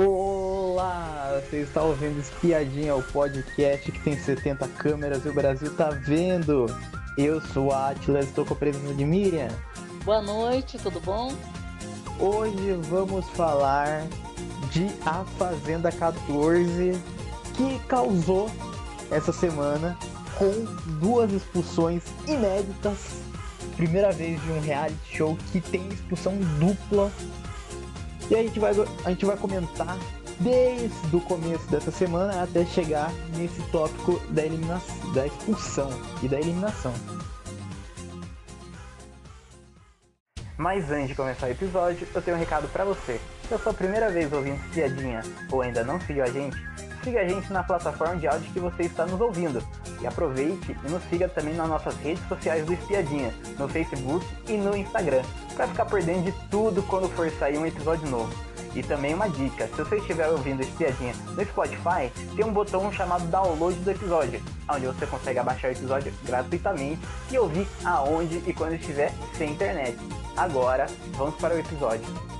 [0.00, 5.90] Olá, você está ouvindo Espiadinha, o podcast que tem 70 câmeras e o Brasil tá
[5.90, 6.66] vendo.
[7.16, 9.48] Eu sou a Atlas, estou com a presença de Miriam.
[10.04, 11.34] Boa noite, tudo bom?
[12.20, 14.06] Hoje vamos falar
[14.70, 16.92] de A Fazenda 14,
[17.56, 18.48] que causou
[19.10, 19.98] essa semana
[20.38, 20.64] com
[21.00, 23.20] duas expulsões inéditas.
[23.76, 27.10] Primeira vez de um reality show que tem expulsão dupla.
[28.30, 28.72] E a gente vai,
[29.04, 29.96] a gente vai comentar
[30.40, 35.90] desde o começo dessa semana até chegar nesse tópico da, eliminação, da expulsão
[36.22, 36.92] e da eliminação.
[40.56, 43.20] Mas antes de começar o episódio, eu tenho um recado para você.
[43.46, 46.56] Se é a sua primeira vez ouvindo Piadinha ou ainda não seguiu a gente,
[47.08, 49.62] siga a gente na plataforma de áudio que você está nos ouvindo.
[50.00, 54.58] E aproveite e nos siga também nas nossas redes sociais do Espiadinha, no Facebook e
[54.58, 55.22] no Instagram,
[55.54, 58.30] para ficar por dentro de tudo quando for sair um episódio novo.
[58.74, 63.26] E também uma dica, se você estiver ouvindo Espiadinha no Spotify, tem um botão chamado
[63.28, 68.74] download do episódio, onde você consegue abaixar o episódio gratuitamente e ouvir aonde e quando
[68.74, 69.96] estiver sem internet.
[70.36, 70.86] Agora,
[71.16, 72.37] vamos para o episódio.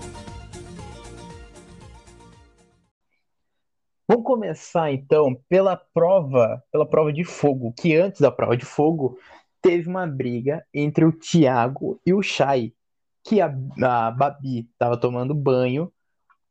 [4.11, 9.19] Vamos começar então pela prova, pela prova de fogo, que antes da prova de fogo
[9.61, 12.75] teve uma briga entre o Thiago e o Chay,
[13.23, 15.93] que a, a Babi estava tomando banho,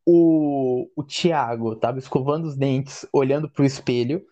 [0.06, 4.24] o, o Thiago estava escovando os dentes, olhando para o espelho,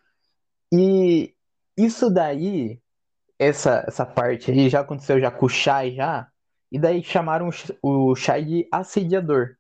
[0.72, 1.34] e
[1.76, 2.80] isso daí,
[3.40, 6.30] essa, essa parte aí já aconteceu já com o Chay já,
[6.72, 7.50] e daí chamaram
[7.82, 9.58] o Chay de assediador.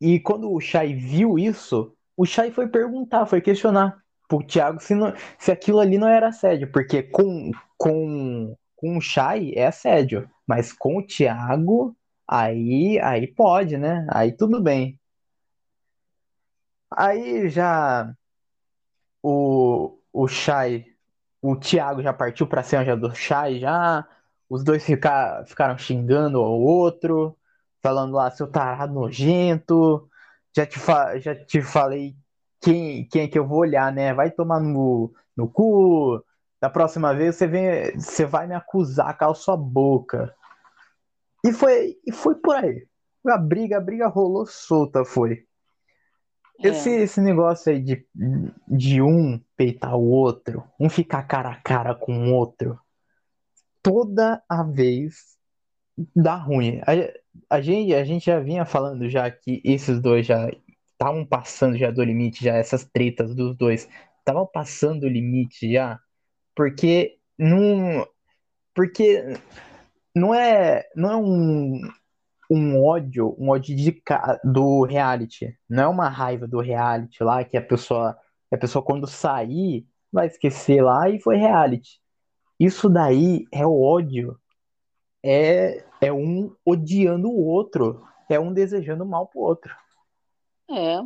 [0.00, 4.94] E quando o Chay viu isso, o Chay foi perguntar, foi questionar pro Thiago se,
[4.94, 10.30] não, se aquilo ali não era assédio, porque com, com, com o Chay é assédio,
[10.46, 14.06] mas com o Thiago, aí, aí pode, né?
[14.08, 15.00] Aí tudo bem.
[16.96, 18.14] Aí já
[19.20, 20.86] o, o Chay,
[21.40, 24.06] o Thiago já partiu pra cima já do Chay, já.
[24.48, 27.36] Os dois ficar, ficaram xingando o outro,
[27.82, 30.08] falando lá, seu tarado nojento,
[30.54, 30.78] já te,
[31.20, 32.14] já te falei
[32.62, 34.14] quem, quem é que eu vou olhar, né?
[34.14, 36.24] Vai tomar no, no cu.
[36.60, 40.32] Da próxima vez você, vem, você vai me acusar, cala sua boca.
[41.44, 42.86] E foi, e foi por aí.
[43.26, 45.44] A briga, a briga rolou solta, foi.
[46.62, 46.68] É.
[46.68, 48.06] Esse, esse negócio aí de,
[48.68, 52.78] de um peitar o outro, um ficar cara a cara com o outro,
[53.82, 55.36] toda a vez
[56.14, 56.80] dá ruim.
[56.82, 60.48] A, a, gente, a gente já vinha falando já que esses dois já
[61.02, 63.88] estavam passando já do limite, já essas tretas dos dois
[64.20, 65.98] estavam passando o limite já,
[66.54, 68.06] porque não,
[68.72, 69.34] porque
[70.14, 71.80] não é, não é um,
[72.48, 74.00] um ódio, um ódio de,
[74.44, 78.16] do reality, não é uma raiva do reality lá que a pessoa,
[78.52, 82.00] a pessoa quando sair vai esquecer lá e foi reality.
[82.60, 84.38] Isso daí é ódio,
[85.24, 89.81] é, é um odiando o outro, é um desejando mal pro outro.
[90.72, 91.00] É.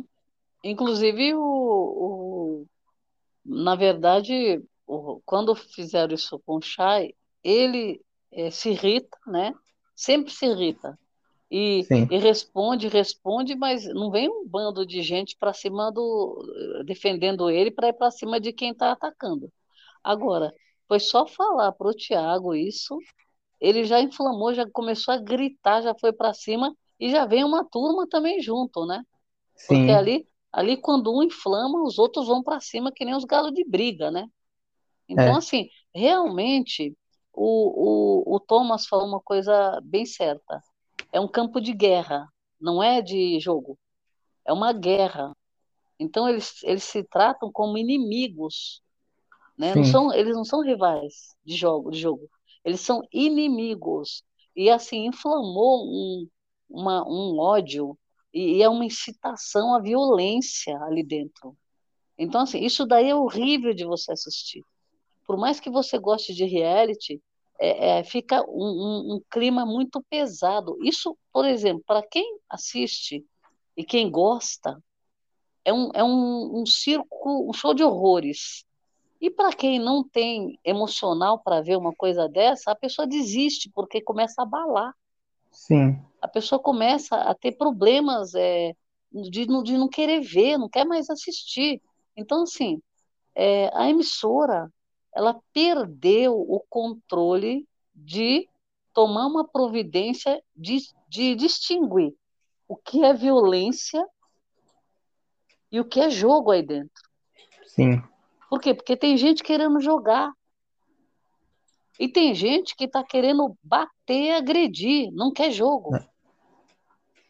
[0.63, 2.67] Inclusive, o, o
[3.45, 7.13] na verdade, o, quando fizeram isso com o Chay,
[7.43, 8.01] ele
[8.31, 9.53] é, se irrita, né?
[9.95, 10.97] Sempre se irrita.
[11.49, 16.83] E, e, responde, responde, mas não vem um bando de gente para cima do.
[16.85, 19.49] defendendo ele para ir para cima de quem está atacando.
[20.03, 20.53] Agora,
[20.87, 22.97] foi só falar para o Tiago isso,
[23.61, 27.63] ele já inflamou, já começou a gritar, já foi para cima e já vem uma
[27.63, 29.01] turma também junto, né?
[29.57, 29.79] Sim.
[29.79, 33.51] Porque ali, ali quando um inflama, os outros vão para cima que nem os galos
[33.51, 34.29] de briga, né?
[35.09, 35.37] Então, é.
[35.37, 36.95] assim, realmente,
[37.33, 40.61] o, o, o Thomas falou uma coisa bem certa.
[41.11, 42.27] É um campo de guerra,
[42.59, 43.77] não é de jogo.
[44.45, 45.35] É uma guerra.
[45.99, 48.81] Então, eles, eles se tratam como inimigos.
[49.57, 49.73] Né?
[49.73, 52.29] Não são, eles não são rivais de jogo, de jogo.
[52.63, 54.23] Eles são inimigos.
[54.55, 56.27] E, assim, inflamou um,
[56.69, 57.97] uma, um ódio
[58.37, 61.55] e, é uma incitação à violência ali dentro.
[62.17, 64.63] Então, assim, isso daí é horrível de você assistir.
[65.25, 67.21] Por mais que você goste de reality,
[67.59, 70.77] é, é, fica um, um, um, clima muito pesado.
[70.81, 73.25] Isso, por exemplo, para quem assiste
[73.75, 74.81] e quem gosta,
[75.65, 78.63] é um, é um, um circo, um show de horrores.
[79.19, 83.99] E para quem não tem emocional para ver uma coisa dessa, a pessoa desiste, porque
[83.99, 84.93] começa a abalar.
[85.57, 85.99] Sim.
[86.21, 88.73] A pessoa começa a ter problemas é,
[89.11, 91.81] de, de não querer ver, não quer mais assistir.
[92.15, 92.79] Então, assim,
[93.35, 94.71] é, a emissora,
[95.13, 98.47] ela perdeu o controle de
[98.93, 100.77] tomar uma providência de,
[101.09, 102.13] de distinguir
[102.67, 104.05] o que é violência
[105.71, 107.03] e o que é jogo aí dentro.
[107.65, 108.01] Sim.
[108.47, 108.75] Por quê?
[108.75, 110.31] Porque tem gente querendo jogar.
[111.99, 115.95] E tem gente que está querendo bater, agredir, não quer jogo.
[115.95, 116.05] É.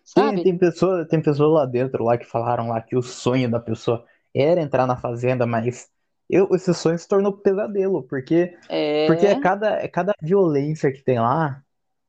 [0.03, 0.35] Sabe?
[0.35, 3.59] Tem, tem, pessoa, tem pessoas lá dentro lá que falaram lá que o sonho da
[3.59, 5.89] pessoa era entrar na fazenda, mas
[6.29, 11.01] eu, esse sonho se tornou pesadelo, porque É, porque é cada, é cada violência que
[11.03, 11.61] tem lá,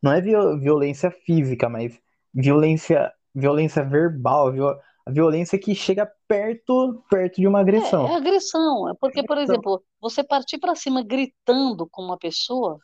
[0.02, 1.98] não é viol- violência física, mas
[2.32, 4.78] violência violência verbal, viol-
[5.08, 8.12] a violência que chega perto perto de uma é, agressão.
[8.12, 8.88] é agressão.
[8.88, 12.78] É porque, por exemplo, você partir para cima gritando com uma pessoa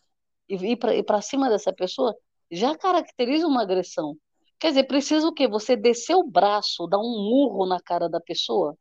[0.49, 2.15] e ir para cima dessa pessoa
[2.51, 4.17] já caracteriza uma agressão.
[4.59, 5.49] Quer dizer, precisa o quê?
[5.49, 8.73] Você descer o braço, dar um murro na cara da pessoa,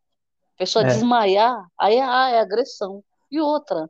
[0.55, 3.03] a pessoa É, desmaiar, aí ah, é agressão.
[3.31, 3.89] E outra,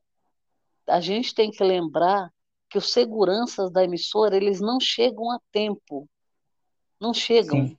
[0.87, 2.31] a gente tem que lembrar
[2.69, 6.09] que os seguranças da emissora, eles não chegam a tempo,
[6.99, 7.69] não chegam.
[7.69, 7.77] sim,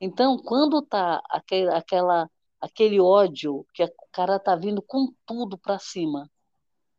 [0.00, 2.30] Então, quando tá aquele, aquela,
[2.60, 6.30] aquele ódio, que o cara tá vindo com tudo para cima,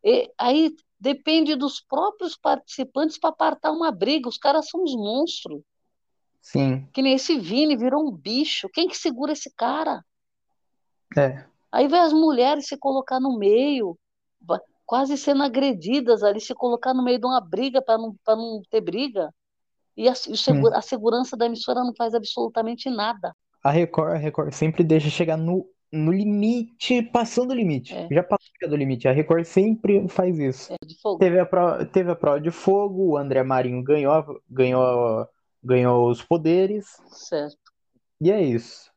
[0.03, 4.29] e aí depende dos próprios participantes para apartar uma briga.
[4.29, 5.61] Os caras são uns monstros.
[6.41, 8.69] sim, Que nem esse Vini virou um bicho.
[8.69, 10.03] Quem que segura esse cara?
[11.17, 13.97] é, Aí vai as mulheres se colocar no meio,
[14.85, 18.61] quase sendo agredidas ali, se colocar no meio de uma briga para não, para não
[18.69, 19.33] ter briga.
[19.97, 20.33] E a, sim.
[20.73, 23.33] a segurança da emissora não faz absolutamente nada.
[23.63, 27.93] A Record, a Record sempre deixa chegar no, no limite, passando o limite.
[27.95, 29.07] É, Já passou do limite.
[29.07, 30.73] A Record sempre faz isso.
[30.73, 30.75] é.
[31.17, 35.27] Teve a, pro- teve a prova de fogo, o André Marinho ganhou, ganhou,
[35.63, 37.57] ganhou os poderes, Certo.
[38.21, 38.91] e é isso.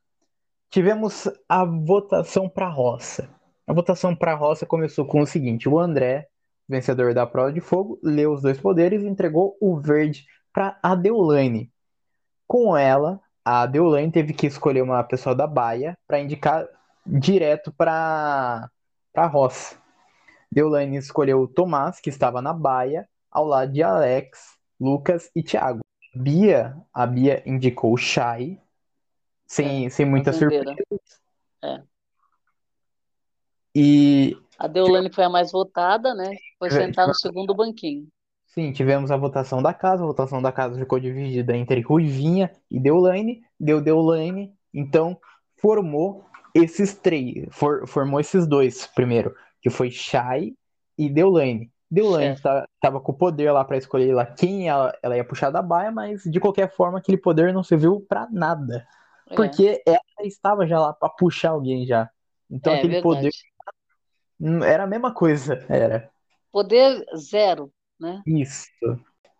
[0.71, 3.31] Tivemos a votação para roça.
[3.67, 6.29] A votação para roça começou com o seguinte: o André,
[6.69, 10.27] vencedor da prova de fogo, leu os dois poderes e entregou o verde
[10.59, 11.73] para a Deolane.
[12.45, 16.67] Com ela, a Deolane teve que escolher uma pessoa da Baia para indicar
[17.07, 18.69] direto para
[19.13, 19.77] para roça.
[20.51, 25.79] Deolane escolheu o Tomás, que estava na Baia, ao lado de Alex, Lucas e Thiago.
[26.13, 28.61] Bia, a Bia indicou o Shai, É,
[29.47, 30.75] sem, sem muita surpresa.
[31.63, 31.83] É.
[33.77, 36.37] E A Deolane foi a mais votada, né?
[36.59, 38.09] Foi tive- sentar no tive- segundo banquinho.
[38.59, 40.03] Sim, tivemos a votação da casa.
[40.03, 43.43] A votação da casa ficou dividida entre Ruivinha e Deolane.
[43.59, 45.19] Deu Deolane, então
[45.61, 46.25] formou
[46.55, 50.55] esses três, for- formou esses dois primeiro, que foi Shai
[50.97, 51.71] e Deolane.
[51.91, 52.69] Deolane Certo.
[52.75, 55.91] estava com o poder lá para escolher lá quem ela, ela ia puxar da baia,
[55.91, 58.87] mas de qualquer forma aquele poder não serviu para nada,
[59.31, 62.11] É, porque ela estava já lá para puxar alguém já.
[62.51, 63.43] Então é aquele poder verdade.
[64.41, 66.11] hum, era a mesma coisa, era.
[66.53, 68.23] Poder zero, né?
[68.27, 68.69] Isso.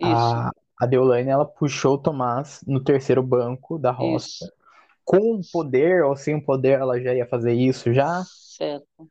[0.01, 0.51] Isso, A,
[0.81, 4.27] a Deolane, ela puxou o Tomás no terceiro banco da roça.
[4.27, 4.53] isso.
[5.05, 8.23] Com poder ou sem poder, ela já ia fazer isso já.
[8.25, 9.09] Certo.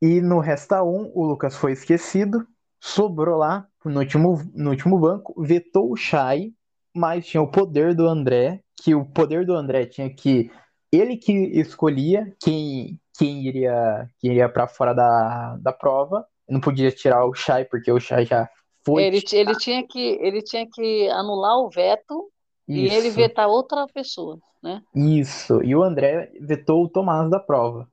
[0.00, 2.46] E no Resta 1, o Lucas foi esquecido.
[2.80, 6.52] Sobrou lá no último, no último banco, vetou o Shai,
[6.94, 10.50] mas tinha o poder do André, que o poder do André tinha que.
[10.92, 16.26] Ele que escolhia quem, quem iria, quem iria para fora da, da prova.
[16.48, 18.48] Não podia tirar o Shai, porque o Shai já
[18.86, 19.02] foi.
[19.02, 22.30] Ele, ele tinha que, ele tinha que anular o veto
[22.68, 23.16] e ele Isso.
[23.16, 24.80] vetar outra pessoa, né?
[24.94, 27.90] Isso, e o André vetou o Tomás da prova.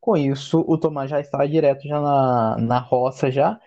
[0.00, 3.60] Com isso, o Tomás já estava direto já na, na roça já.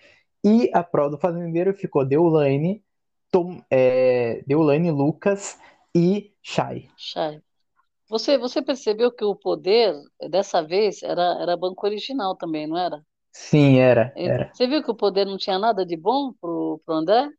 [0.44, 2.84] E a prova do fazendeiro ficou Deolane,
[3.32, 5.60] Tom, é, Deolane, Lucas
[5.96, 6.90] e Shai.
[6.98, 7.40] Chay.
[8.10, 9.94] Você, você percebeu que o poder,
[10.30, 13.00] dessa vez, era, era banco original também, não era?
[13.34, 14.52] Sim, era, Ele- era.
[14.52, 17.30] Você viu que o poder não tinha nada de bom pro, pro André?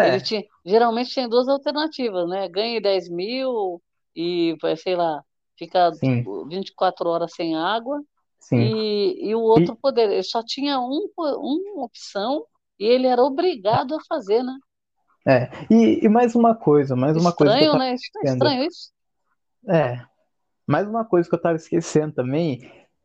[0.00, 2.48] Ele É, tinha, geralmente tem duas alternativas, né?
[2.48, 3.80] Ganhe 10 mil
[4.16, 5.22] e, sei lá,
[5.56, 8.02] fica sim, 24 horas sem água.
[8.40, 8.74] sim.
[8.74, 12.46] E, e o outro poder, ele só tinha um, uma opção
[12.78, 14.54] e ele era obrigado a fazer, né?
[15.26, 15.48] É.
[15.70, 17.92] E, e mais uma coisa, mais uma coisa que eu Estranho, né?
[18.20, 18.24] É esquecendo.
[18.24, 18.92] estranho isso.
[19.68, 20.04] É,
[20.68, 22.60] mais uma coisa que eu tava esquecendo também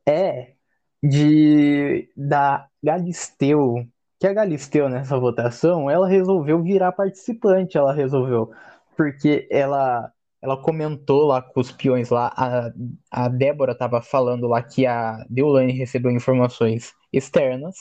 [0.08, 0.57] é
[1.04, 3.86] de da Galisteu,
[4.20, 8.52] que a Galisteu nessa votação, ela resolveu virar participante, ela resolveu,
[8.96, 10.12] porque ela
[10.42, 12.72] ela comentou lá com os peões lá, a,
[13.12, 17.76] a Débora tava falando lá que a Deolane recebeu informações externas,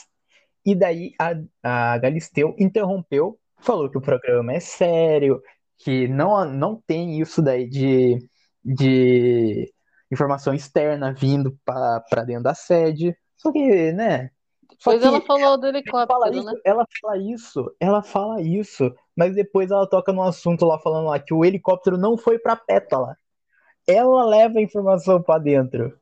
[0.64, 5.40] e daí a, a Galisteu interrompeu, falou que o programa é sério,
[5.78, 8.18] que não, não tem isso daí de,
[8.64, 9.72] de
[10.10, 13.16] informação externa vindo para dentro da sede.
[13.36, 14.30] Só que, né?
[14.78, 16.60] Só Depois que ela falou do ela fala helicóptero, isso, né?
[16.64, 21.18] ela fala isso, ela fala isso, mas depois ela toca num assunto lá falando lá
[21.18, 23.16] que o helicóptero não foi para Pétala,
[23.86, 25.98] ela leva a informação para dentro.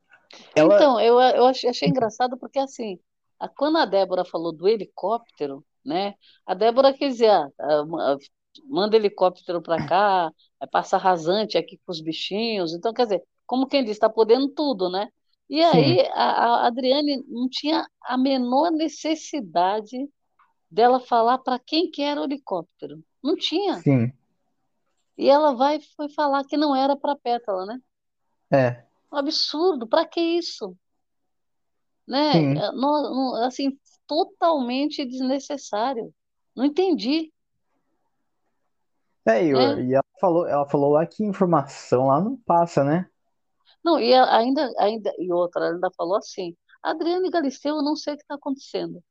[0.57, 0.75] Ela...
[0.75, 2.99] Então, eu, eu achei, achei engraçado porque, assim,
[3.39, 6.15] a, quando a Débora falou do helicóptero, né?
[6.47, 8.17] A Débora quer dizer, ah, ah,
[8.65, 10.33] manda helicóptero para cá,
[10.73, 12.73] passa rasante aqui com os bichinhos.
[12.73, 15.09] Então, quer dizer, como quem diz, está podendo tudo, né?
[15.49, 20.09] E aí a, a Adriane não tinha a menor necessidade
[20.71, 23.03] dela falar para quem que era o helicóptero.
[23.23, 23.79] Não tinha.
[23.81, 24.13] Sim.
[25.17, 27.81] E ela vai foi falar que não era para Pétala, né?
[28.51, 28.85] É.
[29.13, 30.77] Um absurdo, para que isso?
[32.07, 32.33] Né?
[32.33, 32.59] Sim.
[32.59, 36.13] É, não, assim, totalmente desnecessário.
[36.55, 37.33] Não entendi.
[39.27, 39.83] É, e, né?
[39.85, 43.09] e ela falou, ela falou lá que informação lá não passa, né?
[43.85, 48.15] Não, e ainda, ainda, e outra, ela ainda falou assim, Adriane Galisteu, eu não sei
[48.15, 49.03] o que está acontecendo.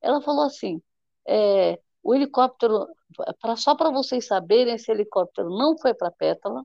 [0.00, 0.80] Ela falou assim,
[1.28, 2.88] é, o helicóptero,
[3.40, 6.62] pra, só para vocês saberem, esse helicóptero não foi para Pétala,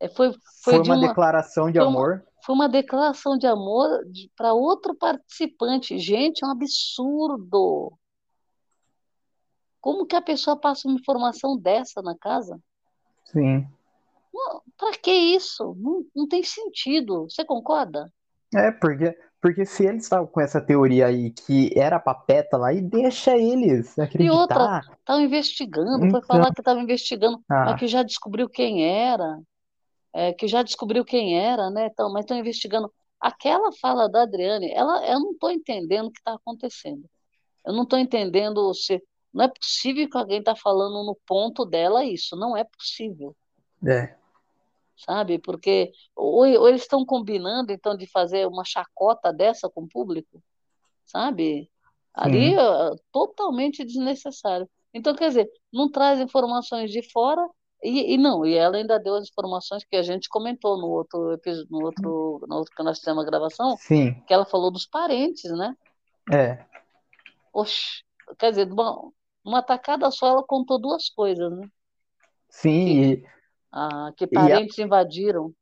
[0.00, 0.32] é, foi,
[0.62, 2.26] foi, Foi de uma uma, declaração de foi uma, amor.
[2.44, 3.88] foi uma declaração de amor
[4.36, 5.98] para outro participante.
[5.98, 7.92] Gente, é um absurdo.
[9.80, 12.60] Como que a pessoa passa uma informação dessa na casa?
[13.24, 13.66] Sim.
[14.76, 15.74] Para que isso?
[15.78, 17.24] Não, não tem sentido.
[17.28, 18.12] Você concorda?
[18.54, 22.80] É, porque, porque se eles estavam com essa teoria aí que era pra Pétala, aí
[22.80, 24.98] deixa eles E outra, acreditar.
[25.00, 29.40] estavam investigando, foi Então, falar que estava investigando, mas ah, que já descobriu quem era,
[30.14, 31.86] é, que já descobriu quem era, né?
[31.92, 32.92] Então, mas estão investigando.
[33.20, 37.04] Aquela fala da Adriane, ela, eu não estou entendendo o que está acontecendo.
[37.66, 39.02] Eu não estou entendendo se.
[39.32, 42.36] Não é possível que alguém está falando no ponto dela isso.
[42.36, 43.36] Não é possível.
[43.86, 44.16] é,
[44.96, 45.38] sabe?
[45.38, 50.42] Porque ou, ou eles estão combinando então de fazer uma chacota dessa com o público,
[51.04, 51.70] sabe?
[52.14, 52.56] Ali sim,
[53.12, 54.68] totalmente desnecessário.
[54.92, 57.46] Então, quer dizer, não traz informações de fora
[57.82, 61.32] e, e não, e ela ainda deu as informações que a gente comentou no outro
[61.32, 64.86] episódio, no outro, no outro que nós fizemos a gravação, sim, que ela falou dos
[64.86, 65.76] parentes, né?
[66.32, 66.64] é,
[67.52, 68.02] Oxe,
[68.38, 69.10] quer dizer, uma,
[69.44, 71.68] uma tacada só ela contou duas coisas, né?
[72.48, 73.22] Sim,
[73.76, 75.52] ah, que parentes invadiram.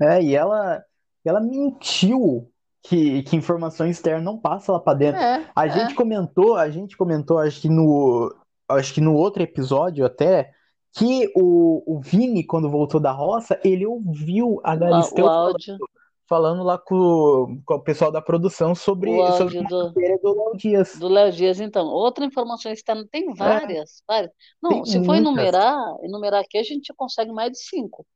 [0.00, 0.82] é, e ela,
[1.24, 2.50] ela mentiu
[2.82, 5.20] que, que informação externa não passa lá pra dentro.
[5.20, 5.96] É, A gente é.
[5.96, 8.34] comentou, a gente comentou, acho que no,
[8.68, 10.52] acho que no outro episódio até,
[10.92, 15.26] que o, o Vini, quando voltou da roça, ele ouviu a O, á- o Galisteu
[15.26, 15.78] áudio.
[15.78, 15.88] falando
[16.64, 18.74] lá com, com o pessoal da produção
[19.08, 20.90] O sobre, sobre áudio uma do, do Léo Dias.
[20.94, 21.86] do Léo Dias, então.
[21.86, 24.32] Outra informação externa, tem É, várias, várias.
[24.68, 25.18] tem Não, se for muitas.
[25.18, 28.06] enumerar, enumerar aqui, a gente consegue mais de cinco,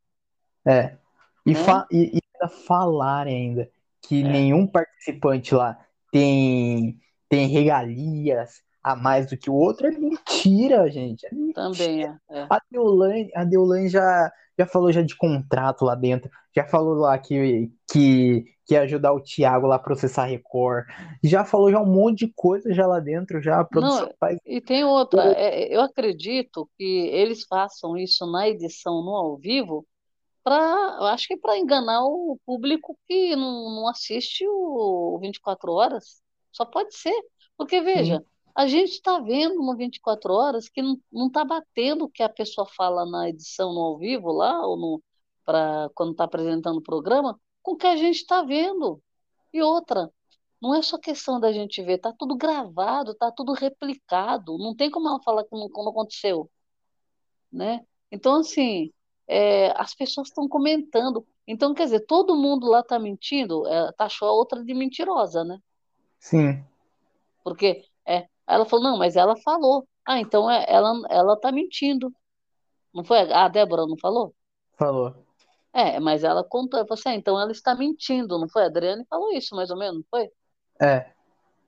[0.67, 0.97] É.
[1.45, 1.55] E, né?
[1.55, 3.71] fa e, e falar ainda
[4.03, 5.79] que É, nenhum participante lá
[6.11, 6.99] tem,
[7.29, 11.27] tem regalias a mais do que o outro é mentira, gente.
[11.27, 12.21] É também mentira.
[12.31, 12.51] é, é.
[12.51, 17.19] A Deolane, a Deolane já, já falou já de contrato lá dentro, já falou lá
[17.19, 20.87] que, que, que ia ajudar o Thiago lá a processar Record,
[21.23, 24.39] já falou já um monte de coisa já lá dentro, já a produção Não, faz.
[24.47, 29.87] e tem outra, é, eu acredito que eles façam isso na edição no ao vivo
[30.47, 36.23] para, eu acho que para enganar o público que não, não assiste o 24 horas.
[36.53, 37.21] Só pode ser.
[37.57, 38.25] Porque, Sim, veja,
[38.57, 42.67] a gente está vendo no 24 horas que não está batendo o que a pessoa
[42.67, 45.03] fala na edição no ao vivo lá, ou no,
[45.45, 49.03] pra, quando está apresentando o programa, com o que a gente está vendo.
[49.53, 50.11] E outra,
[50.61, 54.59] não é só questão da gente ver, está tudo gravado, está tudo replicado.
[54.59, 56.51] Não tem como ela falar que não, como aconteceu
[57.53, 57.85] né?
[58.11, 58.93] Então, assim,
[59.27, 61.27] é, as pessoas estão comentando.
[61.47, 65.59] Então, quer dizer, todo mundo lá está mentindo, é, taxou a outra de mentirosa, né?
[66.19, 66.65] sim,
[67.43, 67.85] Porque
[68.49, 69.87] é, ela falou, não, mas ela falou.
[70.07, 72.13] Ah, então é, ela ela está mentindo.
[72.95, 73.31] Não foi?
[73.33, 74.35] A Débora não falou?
[74.79, 75.15] falou.
[75.73, 76.81] É, mas ela contou.
[76.81, 78.63] Eu falei assim, ah, então ela está mentindo, não foi?
[78.63, 80.31] A Adriane falou isso, mais ou menos, não foi?
[80.81, 81.13] É,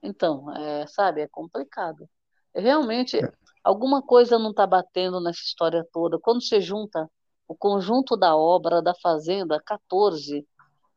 [0.01, 2.09] Então, é, sabe, é complicado.
[2.55, 3.19] Realmente,
[3.63, 6.19] alguma coisa não está batendo nessa história toda.
[6.19, 7.09] Quando você junta
[7.47, 10.47] o conjunto da obra da Fazenda 14,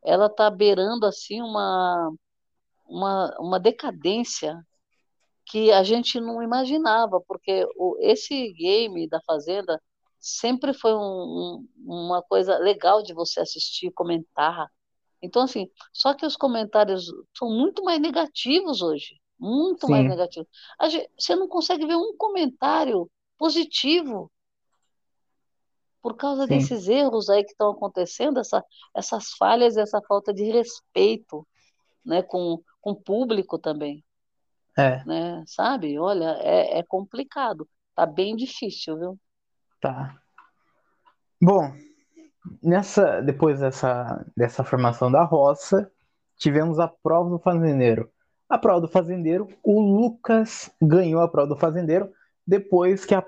[0.04, 2.12] ela está beirando assim uma,
[2.86, 4.58] uma, uma decadência
[5.52, 9.78] que a gente não imaginava, porque o, esse game da Fazenda
[10.18, 14.66] sempre foi um, um, uma coisa legal de você assistir, comentar.
[15.20, 20.48] Então, assim, só que os comentários são muito mais negativos hoje, muito mais sim, negativos.
[20.80, 24.32] A gente, você não consegue ver um comentário positivo
[26.00, 30.44] por causa sim, desses erros aí que estão acontecendo, essa, essas falhas, essa falta de
[30.44, 31.46] respeito,
[32.02, 34.02] né, com, com o público também,
[34.76, 35.98] é, né, sabe?
[35.98, 39.18] Olha, é, é complicado, tá bem difícil, viu?
[39.80, 40.16] tá.
[41.40, 41.72] Bom.
[42.62, 45.90] nessa, depois dessa, dessa formação da roça,
[46.38, 48.10] tivemos a prova do fazendeiro.
[48.48, 52.12] A prova do fazendeiro, o Lucas ganhou a prova do fazendeiro
[52.46, 53.24] depois que a,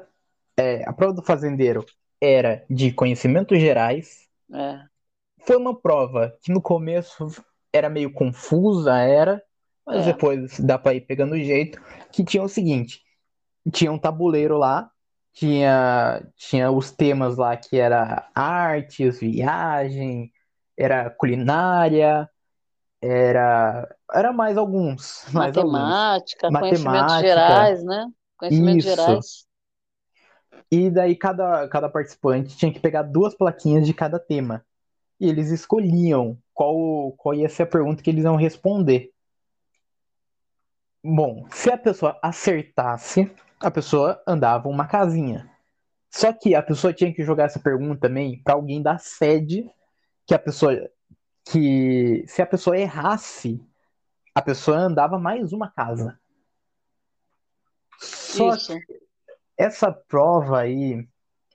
[0.56, 1.84] é, a prova do fazendeiro
[2.20, 4.28] era de conhecimentos gerais.
[4.52, 4.80] É.
[5.40, 7.28] Foi uma prova que no começo
[7.72, 9.42] era meio confusa, era,
[9.92, 10.06] mas É.
[10.06, 11.80] depois dá para ir pegando o jeito.
[12.12, 13.02] Que tinha o seguinte:
[13.72, 14.90] tinha um tabuleiro lá,
[15.32, 20.32] tinha, tinha os temas lá que era artes, viagem,
[20.76, 22.28] era culinária,
[23.02, 26.12] era, era mais alguns, mais alguns.
[26.12, 27.16] Matemática, conhecimentos Matemática.
[27.16, 28.06] gerais, né?
[28.36, 28.86] Conhecimentos Isso.
[28.86, 29.46] gerais.
[30.70, 34.64] E daí cada, cada participante tinha que pegar duas plaquinhas de cada tema.
[35.20, 39.12] E eles escolhiam qual, qual ia ser a pergunta que eles iam responder.
[41.06, 43.30] Bom, se a pessoa acertasse,
[43.60, 45.50] a pessoa andava uma casinha.
[46.10, 49.70] Só que a pessoa tinha que jogar essa pergunta também para alguém da sede,
[50.26, 50.72] que a pessoa
[51.44, 53.62] que se a pessoa errasse,
[54.34, 56.18] a pessoa andava mais uma casa.
[57.98, 58.74] Só Isso.
[59.58, 61.06] essa prova aí,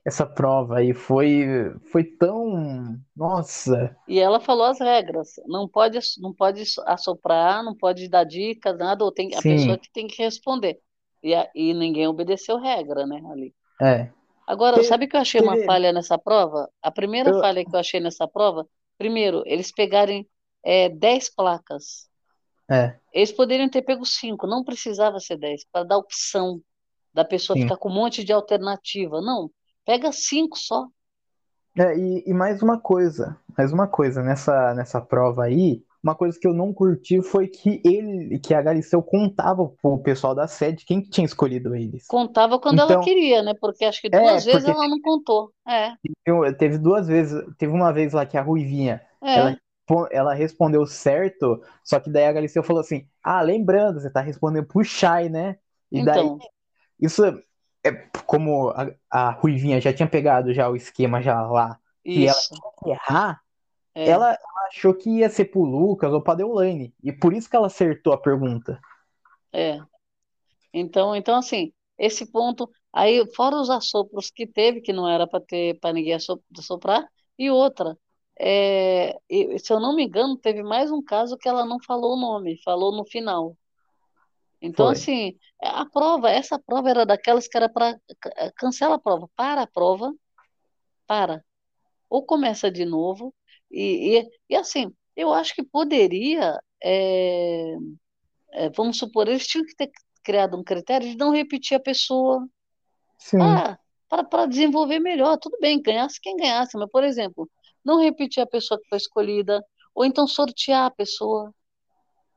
[0.06, 1.46] essa prova aí foi
[1.91, 5.34] foi tão, nossa, E ela falou as regras.
[5.46, 9.44] Não pode, não pode assoprar, não pode dar dicas, nada, ou tem a Sim.
[9.44, 10.79] pessoa que tem que responder.
[11.22, 13.53] E, a- e ninguém obedeceu regra, né, ali.
[13.82, 14.12] é,
[14.48, 16.70] Agora, sabe o que eu achei uma falha nessa prova?
[16.82, 20.29] A primeira Eu- falha que eu achei nessa prova, primeiro, eles pegarem
[20.63, 22.10] é, 10 placas.
[22.70, 26.62] é, Eles poderiam ter pego 5, não precisava ser 10, para dar opção
[27.13, 27.60] da pessoa Sim.
[27.60, 29.22] ficar com um monte de alternativa.
[29.22, 29.50] Não,
[29.89, 30.86] pega 5 só.
[31.75, 36.38] É, e, e mais uma coisa, mais uma coisa nessa, nessa prova aí, uma coisa
[36.39, 40.86] que eu não curti foi que ele, que a Galisteu contava pro pessoal da sede
[40.86, 42.05] quem que tinha escolhido eles.
[42.05, 43.53] Contava quando ela Então- queria, né?
[43.60, 45.51] Porque acho que É, duas vezes porque- ela não contou.
[45.67, 45.96] É,
[46.53, 49.36] teve duas vezes, teve uma vez lá que a Ruivinha, é.
[49.39, 49.58] ela,
[50.12, 54.67] ela respondeu certo, só que daí a Galisteu falou assim, ah, lembrando, você tá respondendo
[54.67, 55.58] pro Shai, né?
[55.91, 56.38] E daí, Então,
[57.02, 57.23] isso
[57.84, 57.92] é
[58.26, 62.56] como a, a Ruivinha já tinha pegado já o esquema já lá, que ela isso.
[62.86, 63.42] errar,
[63.96, 64.10] É.
[64.10, 66.94] ela, ela achou que ia ser pro Lucas ou pra Deolane.
[67.04, 68.80] E por isso que ela acertou a pergunta.
[69.54, 69.80] É.
[70.74, 75.42] Então, então assim, esse ponto aí, fora os assopros que teve, que não era para
[75.44, 77.98] ter para ninguém assop- assoprar, e outra,
[78.39, 82.15] é, e, se eu não me engano, teve mais um caso que ela não falou
[82.15, 83.58] o nome, falou no final.
[84.62, 84.95] Então, Foi.
[84.95, 87.98] assim, a prova, essa prova era daquelas que era para
[88.58, 90.13] cancela a prova, para a prova,
[91.08, 91.43] para.
[92.10, 93.34] Ou começa de novo,
[93.72, 97.76] e, e, e assim, eu acho que poderia, é,
[98.54, 99.91] é, vamos supor, eles tinham que ter
[100.24, 102.48] criado um critério de não repetir a pessoa,
[103.17, 103.78] Sim, ah,
[104.10, 105.38] para, para desenvolver melhor.
[105.38, 107.50] Tudo bem, ganhasse quem ganhasse, mas, por exemplo,
[107.84, 111.54] não repetir a pessoa que foi escolhida, ou então sortear a pessoa.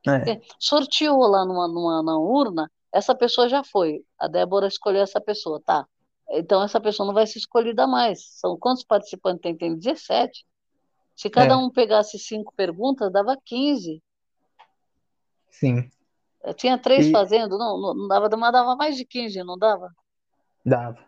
[0.06, 4.04] É, Sorteou lá numa, numa, na urna, essa pessoa já foi.
[4.18, 5.86] A Débora escolheu essa pessoa, tá?
[6.30, 8.24] Então essa pessoa não vai ser escolhida mais.
[8.38, 9.56] São quantos participantes tem?
[9.56, 10.44] Tem 17.
[11.14, 11.56] Se cada É.
[11.56, 14.02] um pegasse cinco perguntas, dava 15.
[15.50, 15.90] sim,
[16.44, 19.56] Eh, Tinha três E- fazendo, não, não, não dava, mas dava mais de 15, não
[19.56, 19.88] dava?
[20.64, 20.98] dava.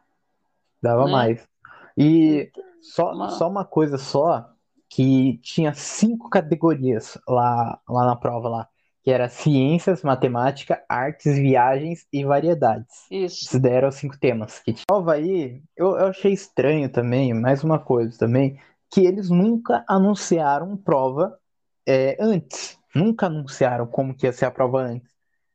[0.82, 1.12] Dava Né?
[1.12, 1.48] mais.
[1.96, 4.48] E só, Uma- só uma coisa só,
[4.88, 8.68] que tinha cinco categorias lá, lá na prova lá,
[9.04, 13.10] que era ciências, matemática, artes, viagens e variedades.
[13.10, 13.46] Isso.
[13.46, 14.60] Esses daí eram os cinco temas.
[14.60, 18.58] Que prova aí, eu, eu achei estranho também, mais uma coisa também,
[18.92, 21.38] que eles nunca anunciaram prova
[21.86, 22.78] é, antes.
[22.94, 25.10] Nunca anunciaram como que ia ser a prova antes.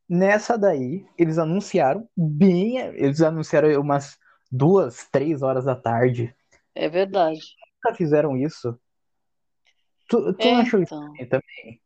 [0.09, 4.17] Nessa daí, eles anunciaram bem, eles anunciaram umas
[4.51, 6.35] duas, três horas da tarde.
[6.73, 7.39] É verdade.
[7.83, 8.79] Nunca fizeram isso.
[10.07, 11.13] Tu, tu É, achou isso então.
[11.29, 11.81] também?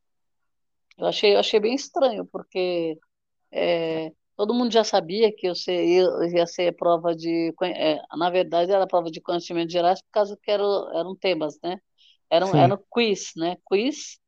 [0.98, 2.98] Eu achei, eu achei bem estranho, porque
[3.52, 7.54] é, todo mundo já sabia que eu ser, ia, ia ser prova de.
[7.64, 11.80] é, na verdade, era prova de conhecimentos gerais, por causa que eram, eram temas, né?
[12.30, 12.58] Eram, Sim.
[12.58, 13.58] eram quiz, né?
[13.66, 14.20] Quiz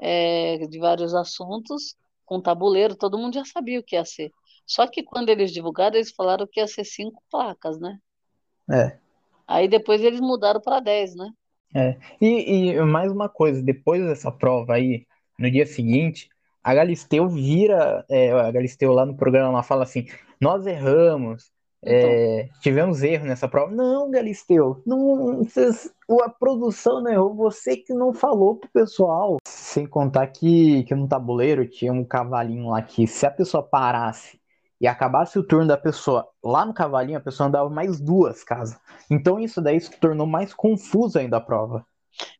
[0.00, 4.30] é, de vários assuntos, com tabuleiro, todo mundo já sabia o que ia ser.
[4.66, 7.98] Só que quando eles divulgaram, eles falaram que ia ser cinco placas, né?
[8.70, 8.98] É.
[9.46, 11.30] Aí depois eles mudaram para 10, né?
[12.20, 15.06] E, e mais uma coisa, depois dessa prova aí,
[15.42, 16.30] no dia seguinte,
[16.62, 20.06] a Galisteu vira, é, a Galisteu lá no programa ela fala assim,
[20.40, 21.50] nós erramos,
[21.84, 23.72] é, tivemos erro nessa prova.
[23.72, 29.38] Não, Galisteu, não, vocês- a produção não errou, você que não falou pro pessoal.
[29.44, 34.40] Sem contar que, que no tabuleiro tinha um cavalinho lá que se a pessoa parasse
[34.80, 38.78] e acabasse o turno da pessoa lá no cavalinho, a pessoa andava mais duas casas.
[39.10, 41.84] Então isso daí se tornou mais confuso ainda a prova.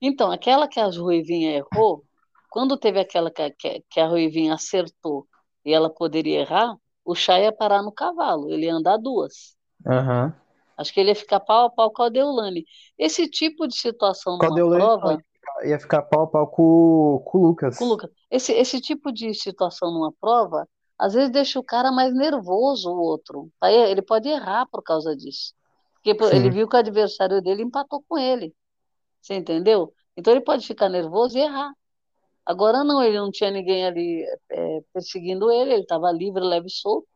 [0.00, 2.04] Então, aquela que a Ruivinha errou,
[2.52, 5.26] quando teve aquela que, que, que a Ruivinha acertou
[5.64, 9.56] e ela poderia errar, o chá ia parar no cavalo, ele ia andar duas.
[9.86, 10.34] Aham.
[10.76, 12.66] Acho que ele ia ficar pau a pau com a Deulane.
[12.98, 15.24] Esse tipo de situação Com a numa Deolane, não, prova,
[15.64, 17.78] ia ficar, pau a pau com, com o Lucas.
[17.78, 21.90] com o Lucas, esse, esse tipo de situação numa prova, às vezes deixa o cara
[21.90, 23.50] mais nervoso, o outro.
[23.62, 25.54] Aí ele pode errar por causa disso.
[25.94, 26.50] Porque pô, ele Sim.
[26.50, 28.54] viu que o adversário dele empatou com ele.
[29.22, 29.94] Você entendeu?
[30.14, 31.72] Então ele pode ficar nervoso e errar.
[32.46, 36.70] Agora não, ele não tinha ninguém ali é, perseguindo ele, ele estava livre, leve e
[36.70, 37.08] solto,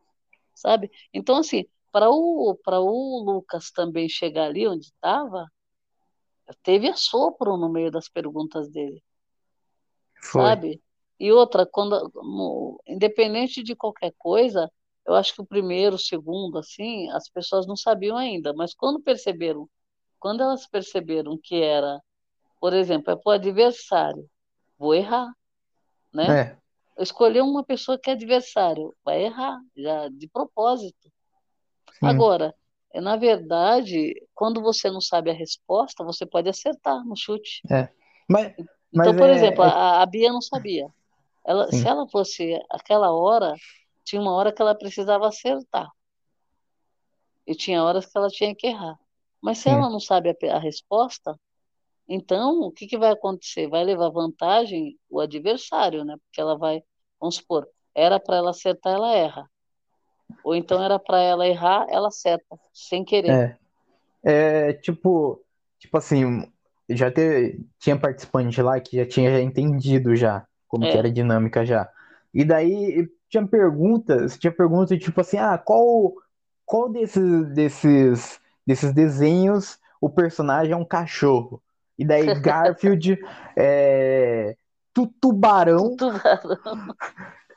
[0.55, 0.91] sabe?
[1.13, 5.47] Então, assim, para o, para o Lucas também chegar ali onde estava,
[6.61, 9.01] teve assopro no meio das perguntas dele,
[10.21, 10.53] Foi.
[10.55, 10.81] sabe?
[11.19, 14.71] E outra, quando, no- independente de qualquer coisa,
[15.05, 19.01] eu acho que o primeiro, o segundo, assim, as pessoas não sabiam ainda, mas quando
[19.01, 19.69] perceberam,
[20.19, 22.01] quando elas perceberam que era,
[22.59, 24.29] por exemplo, é para o adversário,
[24.77, 25.31] vou errar,
[26.13, 26.37] né?
[26.37, 26.57] É,
[26.99, 31.11] Escolher uma pessoa que é adversário, vai errar, já de propósito.
[31.99, 32.03] sim.
[32.03, 32.55] Agora,
[32.93, 37.63] é, na verdade, quando você não sabe a resposta, você pode acertar no chute.
[37.69, 37.89] É.
[38.27, 38.53] Mas,
[38.93, 40.87] Então, mas por é, exemplo, é- a, a Bia não sabia.
[41.45, 43.55] Ela, se ela fosse aquela hora,
[44.05, 45.89] tinha uma hora que ela precisava acertar
[47.47, 48.95] e tinha horas que ela tinha que errar.
[49.41, 49.71] Mas se Sim.
[49.71, 51.35] ela não sabe a, a resposta,
[52.07, 53.67] então o que que vai acontecer?
[53.67, 56.15] Vai levar vantagem o adversário, né?
[56.25, 56.81] Porque ela vai,
[57.19, 59.49] vamos supor, era para ela acertar, ela erra.
[60.43, 63.55] Ou então era para ela errar, ela acerta, sem querer.
[64.23, 65.41] É, é tipo,
[65.79, 66.49] tipo assim,
[66.89, 70.97] já te, tinha participante lá que já tinha entendido já como que É.
[70.97, 71.89] era a dinâmica já.
[72.33, 76.13] E daí tinha perguntas, tinha perguntas tipo assim, ah, qual
[76.65, 81.61] qual desses desses desses desenhos o personagem é um cachorro?
[81.97, 83.17] E daí Garfield
[83.57, 84.55] é
[84.93, 86.95] tu- tubarão, Tubarão.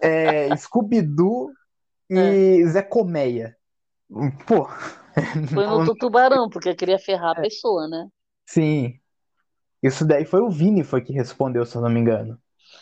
[0.02, 1.52] é, Scooby-Doo
[2.10, 3.56] e Zé Colmeia.
[4.46, 4.68] Pô,
[5.54, 8.08] Foi no tu- tubarão, porque queria ferrar a pessoa, né?
[8.46, 9.00] Sim.
[9.82, 12.40] Isso daí foi o Vini foi que respondeu, se eu não me engano.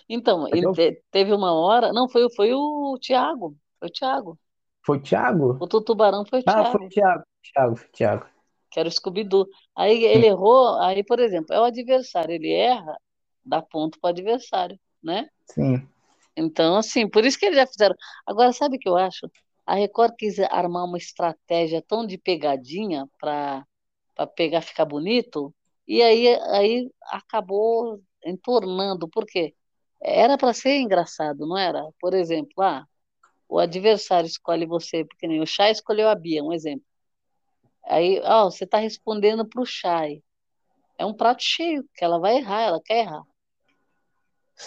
[0.09, 1.93] Então, e o- te- teve uma hora.
[1.93, 3.57] Não, foi, foi o Thiago.
[3.79, 4.39] Foi o Thiago.
[4.85, 5.51] Foi o Thiago?
[5.61, 7.25] O tu- tubarão foi o Ah, Thiago, foi o Thiago.
[7.43, 8.27] Thiago, foi o Thiago.
[8.71, 9.47] Que era o Scooby-Doo.
[9.75, 12.97] Aí ele errou, aí, por exemplo, é o adversário, ele erra,
[13.45, 15.29] dá ponto para o adversário, né?
[15.47, 15.87] Sim.
[16.37, 17.97] Então, assim, por isso que eles já fizeram.
[18.27, 19.31] Agora, sabe o que eu acho?
[19.67, 23.67] A Record quis armar uma estratégia tão de pegadinha para
[24.35, 25.55] pegar ficar bonito,
[25.87, 29.55] e aí, aí acabou entornando, por quê?
[30.01, 31.83] Era para ser engraçado, não era?
[32.01, 32.85] Por exemplo, ah,
[33.49, 36.85] o adversário escolhe você, porque nem o Chay escolheu a Bia, um exemplo.
[37.89, 40.23] Aí, ó, você está respondendo para o Chay.
[40.99, 43.23] É um prato cheio, que ela vai errar, ela quer errar,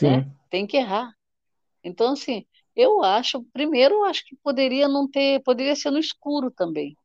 [0.02, 0.22] né?
[0.22, 0.32] Sim.
[0.50, 1.14] Tem que errar.
[1.84, 6.52] Então, assim, eu acho, primeiro, eu acho que poderia não ter, poderia ser no escuro
[6.52, 6.96] também.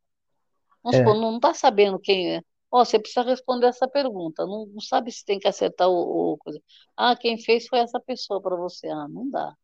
[0.82, 1.00] Vamos É.
[1.00, 2.42] supor, não está sabendo quem é.
[2.70, 4.44] Ó, você precisa responder essa pergunta.
[4.46, 6.60] Não, não sabe se tem que acertar o, o coisa.
[6.96, 8.88] Ah, quem fez foi essa pessoa para você.
[8.88, 9.54] Ah, não dá.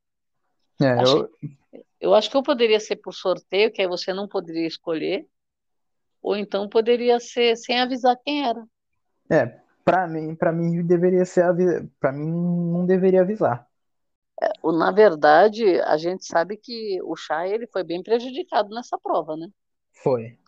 [0.81, 1.31] É, Acho eu,
[2.01, 5.27] Eu acho que eu poderia ser por sorteio, que aí você não poderia escolher,
[6.23, 8.65] ou então poderia ser sem avisar quem era.
[9.31, 11.45] é, pra mim, para mim deveria ser
[12.01, 13.67] para mim não deveria avisar.
[14.63, 19.37] O- Na verdade, a gente sabe que o Chay ele foi bem prejudicado nessa prova,
[19.37, 19.49] né?
[20.03, 20.39] Foi.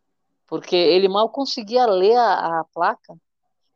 [0.47, 3.15] Porque ele mal conseguia ler a, a placa.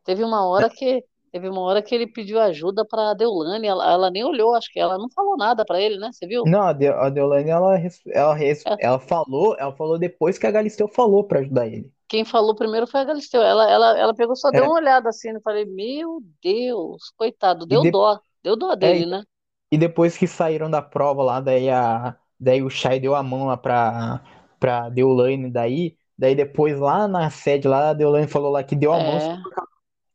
[0.05, 3.89] Teve uma hora que teve uma hora que ele pediu ajuda para a Deulane, ela,
[3.91, 6.11] ela nem olhou, acho que ela não falou nada para ele, né?
[6.11, 6.43] Você viu?
[6.43, 7.77] Não, a, De a Deolane ela
[8.13, 8.75] ela, res- É.
[8.79, 11.91] ela falou, ela falou depois que a Galisteu falou pra ajudar ele.
[12.07, 13.41] Quem falou primeiro foi a Galisteu.
[13.41, 14.67] Ela, ela, ela pegou, só deu É.
[14.67, 19.05] uma olhada assim, eu falei, meu Deus, coitado, deu de- dó, deu dó dele, e-
[19.05, 19.23] né?
[19.71, 23.45] E depois que saíram da prova lá, daí a daí o Chay deu a mão
[23.47, 24.23] lá pra
[24.59, 28.93] para Deolane daí, daí depois lá na sede lá a Deolane falou lá que deu
[28.93, 29.37] a mão É.
[29.37, 29.43] do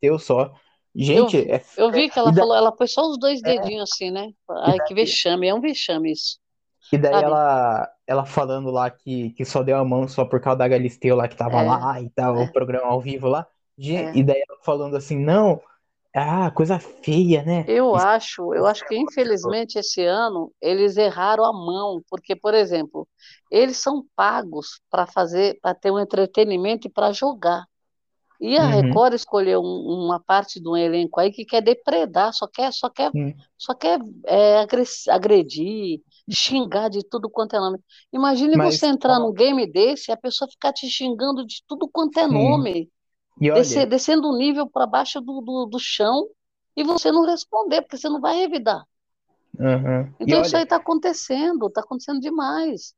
[0.01, 0.55] teu só.
[0.97, 3.91] Gente, vi- é, Eu vi que ela da- falou, ela pôs só os dois dedinhos
[3.93, 4.31] assim, né?
[4.51, 6.39] Ai, que daí- vexame, é um vexame isso.
[6.93, 7.25] E daí Sabe?
[7.25, 11.17] ela, ela falando lá que, que só deu a mão só por causa da Galisteu
[11.17, 12.45] lá que tava É, lá e tal, é.
[12.45, 13.47] o programa ao vivo lá.
[13.79, 14.17] É.
[14.17, 15.61] E daí ela falando assim, não,
[16.15, 17.65] ah, coisa feia, né?
[17.67, 22.55] Eu Isso- acho, eu acho que infelizmente esse ano eles erraram a mão, porque, por
[22.55, 23.09] exemplo,
[23.51, 27.65] eles são pagos para fazer, para ter um entretenimento e para jogar.
[28.41, 28.69] E a Uhum.
[28.69, 33.13] Record escolheu um- uma parte do elenco aí que quer depredar, só quer, só quer,
[33.13, 33.35] Hum.
[33.57, 34.67] só quer é,
[35.11, 37.79] agredir, xingar de tudo quanto é nome.
[38.13, 41.63] Imagine Mas você entrar ó, num game desse e a pessoa ficar te xingando de
[41.67, 42.91] tudo quanto é nome.
[43.41, 46.29] E descer, olha, descendo o nível para baixo do, do, do chão
[46.77, 48.85] e você não responder, porque você não vai revidar.
[50.27, 52.95] E Então isso aí olha, está acontecendo, está acontecendo demais.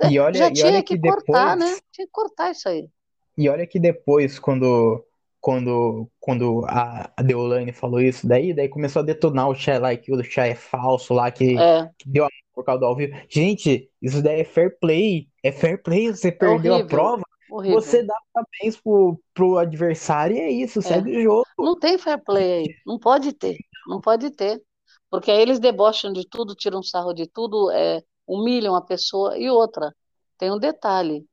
[0.00, 1.78] É, olha, Já olha tinha que que cortar, né?
[1.92, 2.90] Tinha que cortar isso aí.
[3.36, 5.04] E olha que depois, quando,
[5.40, 9.96] quando, quando a, a Deolane falou isso daí, daí começou a detonar o Chai lá,
[9.96, 12.86] que o Chai é falso lá, que, É, que deu a mão por causa do
[12.86, 13.14] ao vivo.
[13.28, 15.28] Gente, isso daí é fair play.
[15.42, 17.22] É fair play, você é perdeu a horrível, prova,
[17.66, 18.06] você horrível.
[18.06, 20.82] dá parabéns pro, pro adversário e é isso, É.
[20.82, 21.44] segue o jogo.
[21.58, 24.62] Não tem fair play aí, não pode ter, não pode ter.
[25.10, 29.38] Porque aí eles debocham de tudo, tiram sarro de tudo, é, humilham a pessoa.
[29.38, 29.94] E outra,
[30.38, 31.26] tem um detalhe,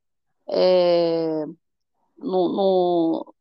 [0.50, 1.46] é,
[2.24, 3.36] no, no-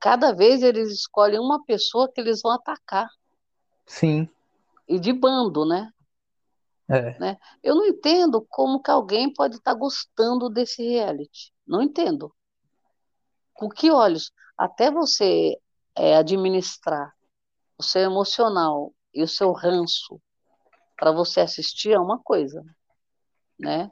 [0.00, 3.08] cada vez eles escolhem uma pessoa que eles vão atacar,
[3.86, 4.28] Sim,
[4.88, 5.92] e de bando, né?
[6.88, 7.38] é, né?
[7.62, 11.52] Eu não entendo como que alguém pode estar gostando desse reality.
[11.66, 12.32] Não entendo.
[13.54, 14.32] Com que olhos?
[14.56, 15.56] Até você
[15.94, 17.12] é, administrar
[17.78, 20.20] o seu emocional e o seu ranço
[20.96, 22.62] para você assistir é uma coisa,
[23.58, 23.90] né?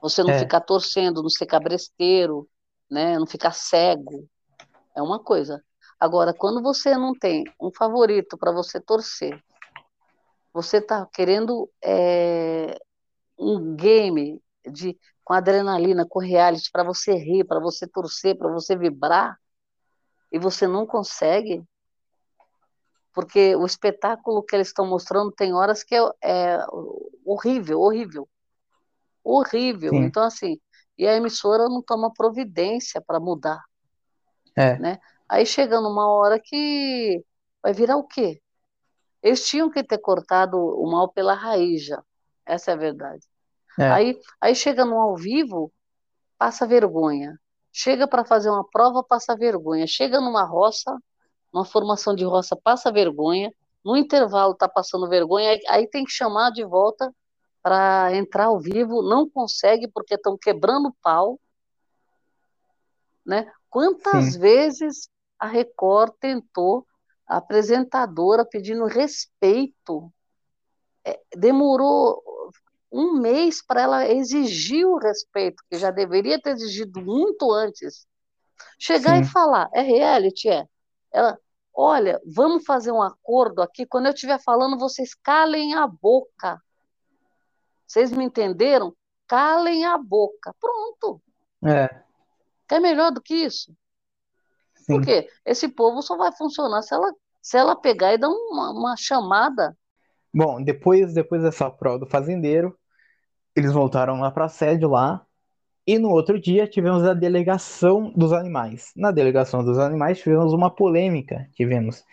[0.00, 2.48] Você não é, ficar torcendo, não ser cabresteiro,
[2.90, 3.18] né?
[3.18, 4.28] Não ficar cego,
[4.94, 5.62] é uma coisa.
[5.98, 9.42] Agora, quando você não tem um favorito para você torcer,
[10.52, 12.78] você está querendo é,
[13.38, 18.76] um game de com adrenalina, com reality para você rir, para você torcer, para você
[18.76, 19.36] vibrar,
[20.30, 21.64] e você não consegue,
[23.12, 26.66] porque o espetáculo que eles estão mostrando tem horas que é, é
[27.24, 28.28] horrível, horrível,
[29.24, 29.90] horrível.
[29.90, 30.60] sim, Então assim,
[30.98, 33.62] e a emissora não toma providência para mudar,
[34.56, 34.98] é, né?
[35.28, 37.24] Aí chega numa hora que
[37.62, 38.40] vai virar o quê?
[39.22, 42.02] Eles tinham que ter cortado o mal pela raiz já.
[42.46, 43.24] Essa é a verdade.
[43.78, 45.72] é, Aí, aí chega no ao vivo,
[46.38, 47.38] passa vergonha.
[47.72, 49.86] Chega para fazer uma prova, passa vergonha.
[49.86, 50.96] Chega numa roça,
[51.52, 53.52] numa formação de roça, passa vergonha.
[53.84, 57.12] No intervalo tá passando vergonha, aí, aí tem que chamar de volta
[57.66, 61.40] para entrar ao vivo, não consegue porque estão quebrando pau,
[63.26, 63.52] né?
[63.68, 66.86] Quantas sim, vezes a Record tentou
[67.26, 70.12] a apresentadora pedindo respeito,
[71.04, 72.22] é, demorou
[72.92, 78.06] um mês para ela exigir o respeito, que já deveria ter exigido muito antes.
[78.78, 80.68] Chegar e sim, falar, é reality, é.
[81.12, 81.36] Ela,
[81.74, 86.62] olha, vamos fazer um acordo aqui, quando eu estiver falando, vocês calem a boca.
[87.86, 88.94] Vocês me entenderam?
[89.28, 90.54] Calem a boca.
[90.60, 91.20] Pronto.
[91.64, 92.04] é,
[92.70, 93.74] É melhor do que isso.
[94.88, 95.04] Por sim.
[95.04, 95.28] quê?
[95.44, 99.76] Esse povo só vai funcionar se ela, se ela pegar e dar uma, uma chamada.
[100.32, 102.76] Bom, depois, depois dessa prova do fazendeiro,
[103.56, 105.26] eles voltaram lá pra sede lá,
[105.86, 108.92] e no outro dia tivemos a delegação dos animais.
[108.96, 112.04] Na delegação dos animais tivemos uma polêmica, tivemos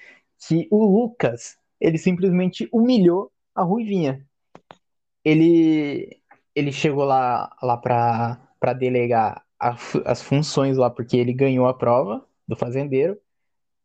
[0.47, 4.25] que o Lucas, ele simplesmente humilhou a Ruivinha.
[5.23, 6.21] Ele,
[6.55, 12.25] ele chegou lá, lá para delegar a as funções lá, porque ele ganhou a prova
[12.47, 13.17] do fazendeiro,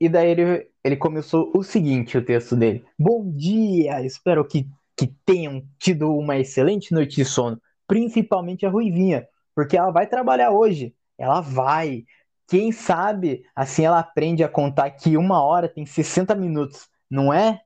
[0.00, 2.84] e daí ele, ele começou o seguinte, o texto dele.
[2.98, 9.26] Bom dia, espero que, que tenham tido uma excelente noite de sono, principalmente a Ruivinha,
[9.54, 10.94] porque ela vai trabalhar hoje.
[11.16, 12.04] Ela vai.
[12.48, 17.60] Quem sabe, assim ela aprende a contar que uma hora tem 60 minutos, não é?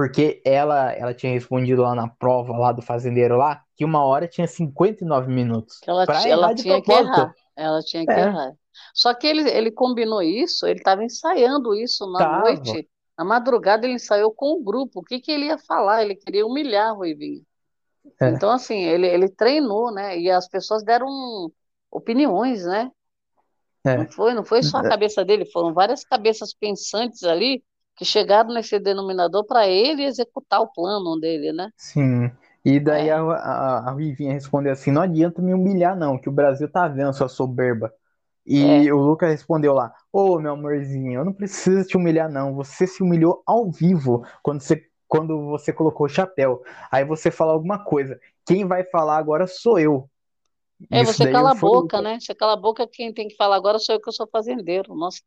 [0.00, 4.26] Porque ela, ela tinha respondido lá na prova lá do fazendeiro lá, que uma hora
[4.26, 5.78] tinha 59 minutos.
[5.86, 7.34] ela, Pra ela tinha que errar.
[7.54, 8.54] Ela tinha que É, errar.
[8.94, 12.40] Só que ele, ele combinou isso, ele estava ensaiando isso na tava.
[12.44, 12.88] noite.
[13.18, 15.00] Na madrugada ele ensaiou com o grupo.
[15.00, 16.02] O que que ele ia falar?
[16.02, 17.42] Ele queria humilhar a Ruivinha.
[18.22, 20.18] É, Então, assim, ele, ele treinou, né?
[20.18, 21.06] E as pessoas deram
[21.90, 22.90] opiniões, né?
[23.84, 24.06] Não é.
[24.06, 27.62] foi, não foi só a cabeça dele, foram várias cabeças pensantes ali
[28.00, 31.70] que chegaram nesse denominador para ele executar o plano dele, né?
[31.76, 32.30] Sim.
[32.64, 36.28] E daí É, a, a, a Ruivinha respondeu assim: não adianta me humilhar, não, que
[36.28, 37.92] o Brasil tá vendo sua soberba.
[38.46, 38.90] E é.
[38.90, 42.54] o Lucas respondeu lá: Ô meu amorzinho, eu não preciso te humilhar, não.
[42.56, 46.62] Você se humilhou ao vivo quando você, quando você colocou o chapéu.
[46.92, 48.20] Aí você fala alguma coisa.
[48.46, 50.10] Quem vai falar agora sou eu.
[50.90, 52.02] É, Isso você cala a boca, Lucas.
[52.02, 52.18] né?
[52.20, 54.94] Você cala a boca, quem tem que falar agora sou eu que eu sou fazendeiro.
[54.94, 55.20] Nossa,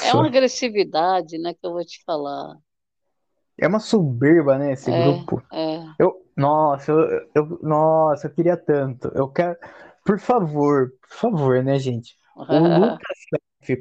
[0.00, 0.14] é Isso.
[0.14, 2.56] uma agressividade, né, que eu vou te falar.
[3.58, 5.42] É uma soberba, né, esse É, grupo.
[5.52, 6.00] é.
[6.00, 9.08] Eu, nossa, eu, eu, nossa, eu queria tanto.
[9.14, 9.56] Eu quero,
[10.04, 12.16] por favor, por favor, né, gente?
[12.48, 13.18] O Lucas,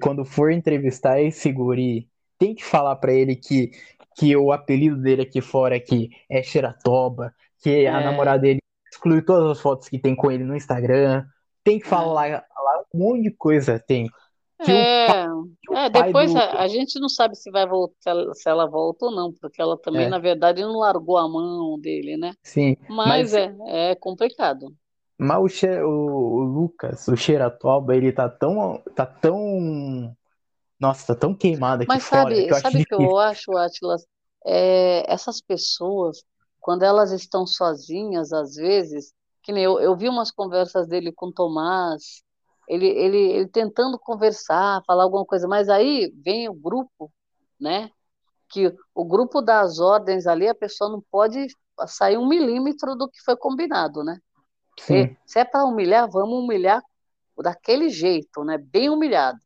[0.01, 3.71] quando for entrevistar esse guri, tem que falar pra ele que,
[4.17, 8.61] que o apelido dele aqui fora aqui é Xeratoba, que a É, namorada dele
[8.99, 11.25] excluiu todas as fotos que tem com ele no Instagram.
[11.63, 12.09] Tem que é.
[12.13, 14.09] falar lá um monte de coisa, tem.
[14.61, 15.25] Que o É,
[15.61, 16.35] que o é, pai depois do.
[16.35, 19.77] a, a gente não sabe se vai voltar, se ela, volta ou não, porque ela
[19.79, 22.33] também, É, na verdade, não largou a mão dele, né?
[22.43, 22.75] sim.
[23.03, 23.53] Mas Mas, é,
[23.91, 24.75] é complicado.
[25.17, 30.15] mas o, Che- o, o Lucas, o Xeratoba, ele tá tão, tá tão.
[30.79, 33.17] Nossa, tá tão queimado aqui Mas fora que sabe, eu acho sabe o que eu
[33.17, 34.05] acho, Atlas?
[34.45, 36.23] É, essas pessoas,
[36.69, 41.25] quando elas estão sozinhas, às vezes, que nem eu, eu vi umas conversas dele com
[41.25, 42.21] o Tomás,
[42.67, 47.11] ele, ele, ele tentando conversar, falar alguma coisa, mas aí vem o grupo,
[47.59, 47.89] né?
[48.47, 51.47] Que o grupo dá as ordens ali, a pessoa não pode
[51.87, 54.19] sair um milímetro do que foi combinado, né?
[54.79, 56.83] Sim, se é para humilhar, vamos humilhar
[57.41, 58.59] daquele jeito, né?
[58.59, 59.39] Bem humilhado.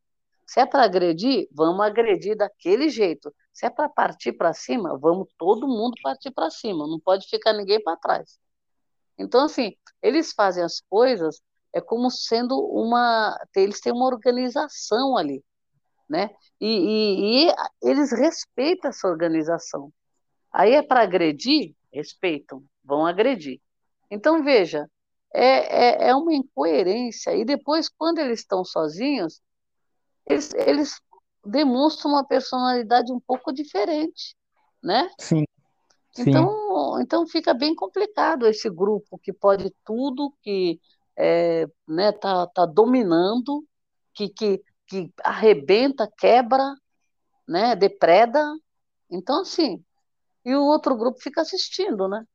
[0.53, 3.33] Se é para agredir, vamos agredir daquele jeito.
[3.51, 6.85] Se é para partir para cima, vamos todo mundo partir para cima.
[6.85, 8.37] Não pode ficar ninguém para trás.
[9.17, 11.41] Então, assim, eles fazem as coisas
[11.73, 13.35] é como sendo uma.
[13.55, 15.43] Eles têm uma organização ali,
[16.09, 16.29] né?
[16.61, 19.91] E, e- e eles respeitam essa organização.
[20.51, 21.75] Aí é para agredir?
[21.93, 23.61] Respeitam, vão agredir.
[24.11, 24.89] Então, veja,
[25.33, 27.35] é, é, é uma incoerência.
[27.35, 29.41] E depois, quando eles estão sozinhos,
[30.25, 31.01] eles, eles
[31.45, 34.35] demonstram uma personalidade um pouco diferente,
[34.81, 35.09] né?
[35.19, 35.45] sim,
[36.13, 40.79] sim, Então, então fica bem complicado esse grupo que pode tudo, que
[41.17, 43.65] é, né, tá, tá dominando,
[44.13, 46.75] que, que, que arrebenta, quebra,
[47.47, 48.43] né, depreda.
[49.09, 49.83] Então, assim,
[50.45, 52.25] e o outro grupo fica assistindo, né?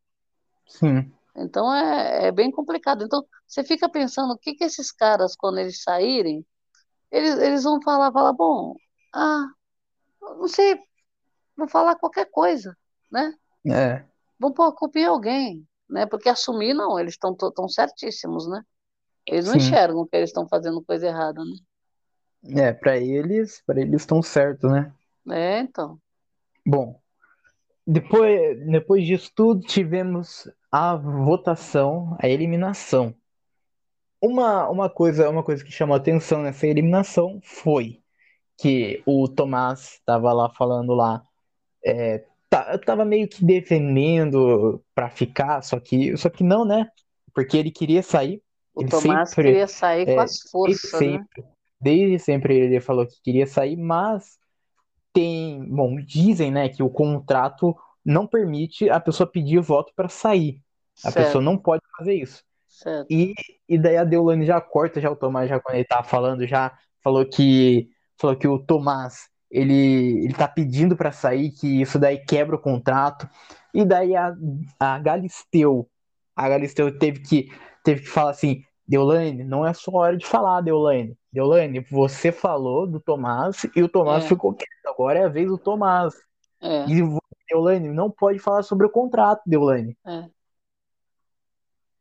[0.66, 3.05] sim, Então é, é bem complicado.
[3.05, 6.44] Então, você fica pensando o que que esses caras, quando eles saírem,
[7.11, 8.75] eles, eles vão falar, falar, bom,
[9.14, 9.47] ah,
[10.21, 10.79] não sei,
[11.57, 12.77] vão falar qualquer coisa,
[13.11, 13.35] né?
[13.66, 14.05] é,
[14.38, 16.07] Vão pôr a culpa em alguém, né?
[16.07, 18.62] Porque assumir, não, eles estão tão certíssimos, né?
[19.27, 19.59] Eles não sim.
[19.59, 21.57] enxergam que eles estão fazendo coisa errada, né?
[22.62, 24.92] É, pra eles, para eles estão certos, né?
[25.31, 25.99] É, então.
[26.64, 27.01] Bom,
[27.87, 33.14] depois, depois disso tudo, tivemos a votação, a eliminação.
[34.20, 38.02] Uma, uma coisa, uma coisa que chamou atenção nessa eliminação foi
[38.59, 41.22] que o Tomás estava lá falando lá,
[41.85, 46.88] é, tá- tava meio que defendendo pra ficar, só que, só que não, né?
[47.35, 48.42] Porque ele queria sair,
[48.74, 51.18] O ele Tomás sempre, queria sair com é, as desde forças, né?
[51.20, 51.44] sempre,
[51.81, 54.38] desde sempre ele falou que queria sair, mas
[55.12, 60.62] tem, bom, dizem, né, que o contrato não permite a pessoa pedir voto para sair.
[61.02, 62.44] A pessoa não pode fazer isso.
[62.68, 63.09] Certo.
[63.11, 63.35] E,
[63.68, 66.76] e daí a Deolane já corta já o Tomás já quando ele tá falando já
[67.02, 72.18] falou que falou que o Tomás ele ele tá pedindo para sair que isso daí
[72.18, 73.28] quebra o contrato.
[73.74, 74.35] E daí a,
[74.78, 75.88] a Galisteu
[76.37, 77.48] a Galisteu teve que
[77.83, 81.16] teve que falar assim, Deolane, não é só hora de falar, Deolane.
[81.33, 84.68] Deolane, você falou do Tomás e o Tomás É, ficou quieto.
[84.87, 86.14] Agora é a vez do Tomás.
[86.61, 87.02] é, E
[87.48, 89.96] Deolane não pode falar sobre o contrato, Deolane.
[90.07, 90.28] é.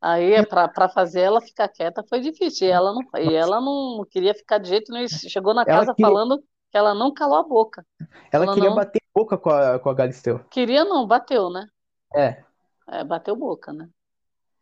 [0.01, 2.67] Aí, para fazer ela ficar quieta foi difícil.
[2.67, 5.07] E ela não, e ela não queria ficar de jeito nenhum.
[5.07, 6.37] Chegou na casa queria, falando
[6.69, 7.85] que ela não calou a boca.
[8.31, 10.39] ela Ela queria não bater boca com a, com a Galisteu.
[10.49, 11.67] queria, não, bateu, né?
[12.15, 12.43] É.
[12.89, 13.89] É, bateu boca, né?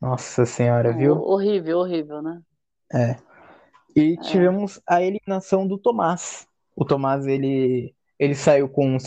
[0.01, 1.15] Nossa senhora, viu?
[1.15, 2.41] horrível, horrível, né?
[2.93, 3.17] É.
[3.95, 6.47] E É, tivemos a eliminação do Tomás.
[6.75, 8.97] O Tomás, ele, ele saiu com,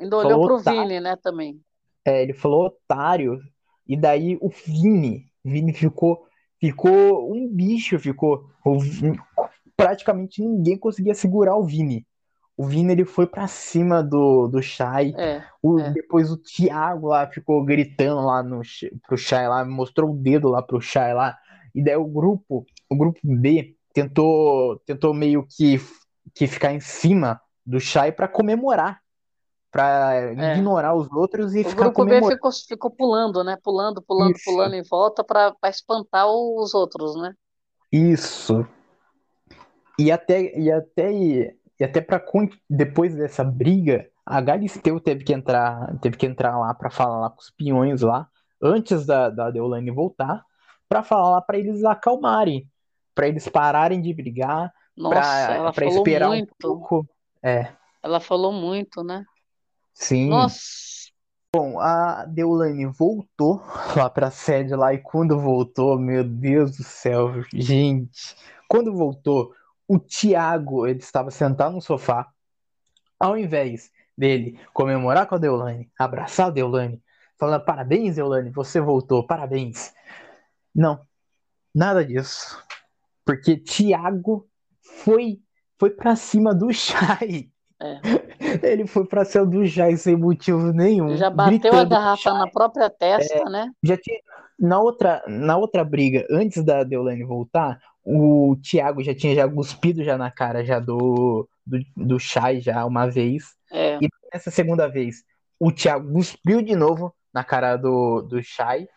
[0.00, 1.62] ainda olhou pro otário, Vini, né, também.
[2.04, 3.38] é, ele falou otário,
[3.86, 6.26] e daí o Vini, Vini ficou,
[6.60, 8.50] ficou um bicho, ficou,
[8.80, 9.18] Vini-
[9.76, 12.06] praticamente ninguém conseguia segurar o Vini.
[12.60, 15.14] O Vini ele foi pra cima do, do Shai.
[15.16, 15.92] É, O, é.
[15.92, 18.60] depois o Thiago lá ficou gritando lá no,
[19.06, 21.38] pro Shai lá, mostrou o dedo lá pro Shai lá.
[21.74, 25.80] E daí o grupo, o grupo B tentou, tentou meio que,
[26.34, 29.00] que ficar em cima do Shai pra comemorar,
[29.70, 30.54] pra É.
[30.54, 32.34] ignorar os outros e O ficar grupo B comemorando.
[32.34, 33.56] ficou, ficou pulando, né?
[33.64, 37.32] Pulando, pulando, Isso, pulando em volta para espantar os outros, né?
[37.90, 38.66] isso.
[39.98, 41.10] E até, e até,
[41.80, 42.22] e até para
[42.68, 47.30] depois dessa briga, a Galisteu teve que entrar, teve que entrar lá para falar lá
[47.30, 48.28] com os peões lá,
[48.62, 50.44] antes da, da Deolane voltar,
[50.86, 52.68] para falar lá para eles acalmarem,
[53.14, 56.52] para eles pararem de brigar, para esperar muito.
[56.52, 57.08] um pouco.
[57.42, 57.72] É.
[58.02, 59.24] Ela falou muito, né?
[59.94, 60.28] Sim.
[60.28, 60.60] Nossa.
[61.52, 63.62] Bom, a Deolane voltou
[63.96, 68.36] lá pra sede lá e quando voltou, meu Deus do céu, gente,
[68.68, 69.52] quando voltou,
[69.90, 72.28] o Tiago, ele estava sentado no sofá,
[73.18, 77.02] ao invés dele comemorar com a Deolane, abraçar a Deolane,
[77.36, 79.92] falando parabéns, Deolane, você voltou, parabéns.
[80.72, 81.00] Não,
[81.74, 82.64] nada disso.
[83.24, 84.48] Porque Tiago
[85.04, 85.42] foi
[85.76, 87.50] foi para cima do Chay.
[87.82, 88.00] É.
[88.70, 91.16] Ele foi pra cima do Jai sem motivo nenhum.
[91.16, 93.72] Já bateu a garrafa na própria testa, é, né?
[93.82, 94.20] Já tinha,
[94.56, 100.02] na, outra, na outra briga, antes da Deolane voltar, o Thiago já tinha já cuspido
[100.02, 103.54] já na cara já do, do, do Shai já uma vez.
[103.70, 103.98] É.
[104.00, 105.22] E nessa segunda vez,
[105.58, 108.88] o Thiago cuspiu de novo na cara do, do Shai.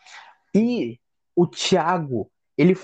[0.56, 1.00] E
[1.36, 2.76] o Thiago, ele,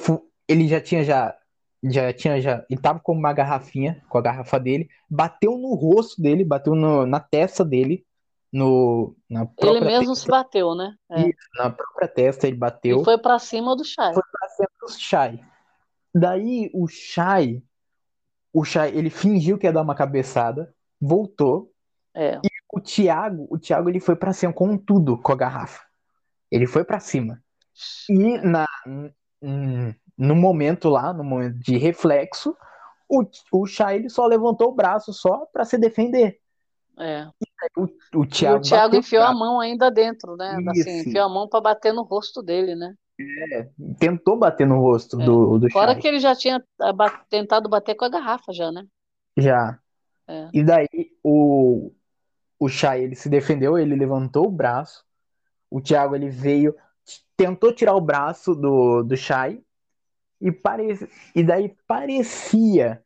[0.48, 1.36] ele já tinha já
[1.84, 6.22] já tinha já ele tava com uma garrafinha com a garrafa dele bateu no rosto
[6.22, 8.06] dele bateu no, na testa dele
[8.52, 10.16] no na ele mesmo testa.
[10.16, 11.22] se bateu né é.
[11.22, 14.70] Isso, na própria testa ele bateu e foi para cima do Shai foi para cima
[14.82, 15.40] do Shai
[16.14, 17.62] daí o Shai
[18.54, 21.72] o Shai ele fingiu que ia dar uma cabeçada voltou
[22.16, 22.36] é.
[22.36, 25.84] e o Thiago o Thiago ele foi para cima com tudo com a garrafa
[26.52, 27.42] ele foi para cima
[28.10, 28.66] e na
[30.20, 32.54] no momento lá, no momento de reflexo,
[33.08, 36.38] o, o Chay ele só levantou o braço só para se defender.
[37.00, 37.26] É.
[37.78, 37.88] O,
[38.20, 40.58] o Thiago, e o Thiago enfiou a mão ainda dentro, né?
[40.68, 42.94] Assim, enfiou a mão para bater no rosto dele, né?
[43.20, 43.68] É,
[44.00, 45.26] tentou bater no rosto é.
[45.26, 46.64] do, do Fora que ele já tinha
[47.30, 48.86] tentado bater com a garrafa já, né?
[49.38, 49.78] Já.
[50.28, 50.50] É.
[50.54, 51.92] E daí o,
[52.58, 55.04] o Chay ele se defendeu, ele levantou o braço.
[55.70, 56.76] O Thiago ele veio,
[57.36, 59.62] tentou tirar o braço do, do Chay,
[60.42, 63.04] e, parece, e daí parecia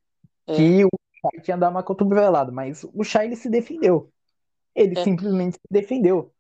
[0.48, 0.56] é.
[0.56, 4.12] que o Shai tinha dado uma cotovelada, mas o Shai ele se defendeu.
[4.76, 5.04] Ele é.
[5.04, 6.33] simplesmente se defendeu.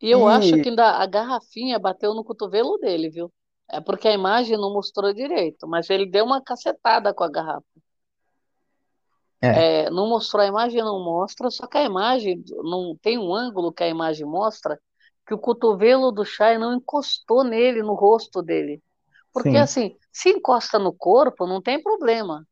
[0.00, 0.32] E eu e...
[0.32, 3.32] acho que ainda a garrafinha bateu no cotovelo dele, viu?
[3.70, 7.64] É porque a imagem não mostrou direito, mas ele deu uma cacetada com a garrafa.
[9.40, 9.84] É.
[9.84, 13.72] É, não mostrou a imagem, não mostra, só que a imagem não tem um ângulo
[13.72, 14.78] que a imagem mostra
[15.26, 18.82] que o cotovelo do Shai não encostou nele, no rosto dele.
[19.32, 19.56] Porque Sim.
[19.58, 22.46] assim, se encosta no corpo, não tem problema.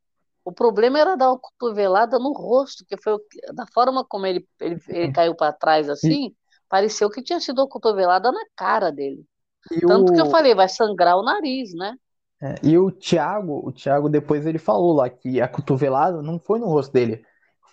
[0.44, 3.16] O problema era dar uma cotovelada no rosto, que foi
[3.54, 6.34] da forma como ele, ele, ele caiu para trás assim.
[6.72, 9.26] Pareceu que tinha sido uma cotovelada na cara dele.
[9.70, 10.14] E Tanto o...
[10.14, 11.94] que eu falei, vai sangrar o nariz, né?
[12.40, 16.58] É, e o Thiago, o Thiago depois ele falou lá que a cotovelada não foi
[16.58, 17.22] no rosto dele,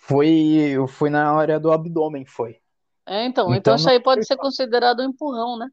[0.02, 2.58] foi, foi na área do abdômen, foi.
[3.06, 5.68] É, então, então, então isso aí pode ser considerado um empurrão, né?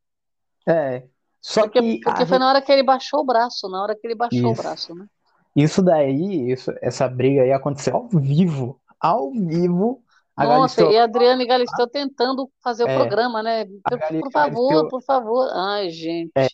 [0.66, 1.04] É,
[1.42, 4.08] só porque, que porque foi na hora que ele baixou o braço, na hora que
[4.08, 4.62] ele baixou isso.
[4.62, 5.06] o braço, né?
[5.54, 10.02] Isso daí, isso, essa briga aí aconteceu ao vivo, ao vivo.
[10.38, 10.92] A Nossa, Galisteu...
[10.92, 13.66] e a Adriana e Galisteu tentando fazer o é, programa, né?
[13.66, 15.50] Por, por favor, por favor.
[15.52, 16.32] Ai, gente.
[16.36, 16.48] É,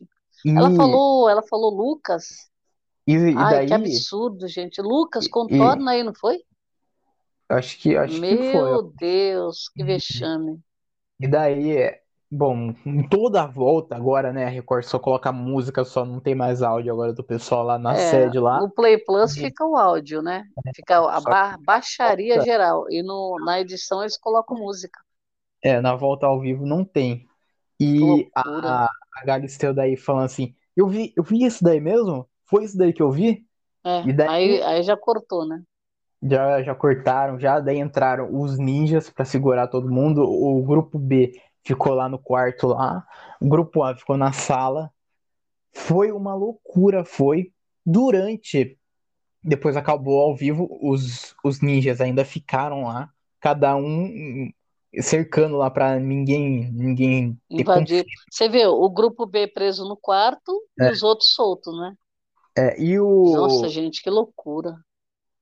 [0.45, 0.51] e...
[0.51, 2.23] Ela falou, ela falou Lucas.
[3.05, 3.67] E, e Ai, daí...
[3.67, 4.81] que absurdo, gente.
[4.81, 5.97] Lucas, contorna e...
[5.97, 6.39] aí, não foi?
[7.49, 8.71] Acho que, acho Meu que foi.
[8.71, 10.61] Meu Deus, que vexame.
[11.19, 11.93] E daí,
[12.36, 14.45] Bom, em toda a volta agora, né?
[14.45, 17.93] A Record só coloca música, só não tem mais áudio agora do pessoal lá na
[17.93, 18.59] é, sede lá.
[18.59, 20.43] No Play Plus fica o áudio, né?
[20.75, 22.88] Fica a ba baixaria geral.
[22.89, 24.99] E no, na edição eles colocam música.
[25.61, 27.27] É, na volta ao vivo não tem.
[27.79, 32.27] E a, a Galisteu daí falando assim, eu vi, eu vi isso daí mesmo?
[32.45, 33.45] Foi isso daí que eu vi?
[33.86, 35.61] É, e daí, aí, aí já cortou, né?
[36.23, 40.23] Já, já cortaram, já daí entraram os ninjas para segurar todo mundo.
[40.23, 43.05] O grupo B ficou lá no quarto lá,
[43.39, 44.91] o grupo A ficou na sala.
[45.74, 47.51] Foi uma loucura, foi.
[47.86, 48.78] Durante,
[49.43, 53.09] depois acabou ao vivo, os, os ninjas ainda ficaram lá,
[53.39, 54.51] cada um
[55.01, 58.05] cercando lá para ninguém ninguém invadir.
[58.32, 60.88] Você vê o grupo B preso no quarto é.
[60.88, 61.95] e os outros soltos, né?
[62.55, 64.78] É, e o Nossa, gente, que loucura.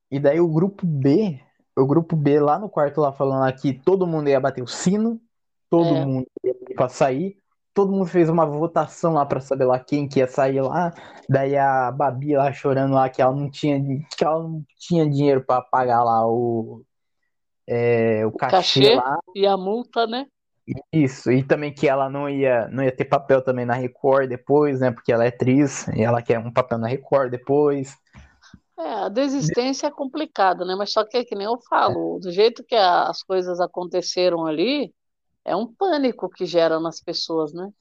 [0.09, 1.39] E daí o grupo B,
[1.77, 5.21] o grupo B lá no quarto lá falando que todo mundo ia bater o sino,
[5.71, 6.05] todo é.
[6.05, 6.27] mundo
[6.75, 7.37] para sair.
[7.73, 10.93] Todo mundo fez uma votação lá para saber lá quem que ia sair lá.
[11.29, 13.79] Daí a Babi lá chorando lá que ela não tinha,
[14.17, 16.83] que ela não tinha dinheiro para pagar lá o,
[17.65, 19.17] é, o, o cachê, cachê lá.
[19.33, 20.27] E a multa, né?
[20.91, 24.81] Isso, e também que ela não ia, não ia ter papel também na Record depois,
[24.81, 24.91] né?
[24.91, 27.95] Porque ela é atriz e ela quer um papel na Record depois.
[28.77, 30.75] É, a desistência é complicada, né?
[30.77, 34.93] Mas só que, que nem eu falo, do jeito que as coisas aconteceram ali,
[35.45, 37.71] é um pânico que gera nas pessoas, né?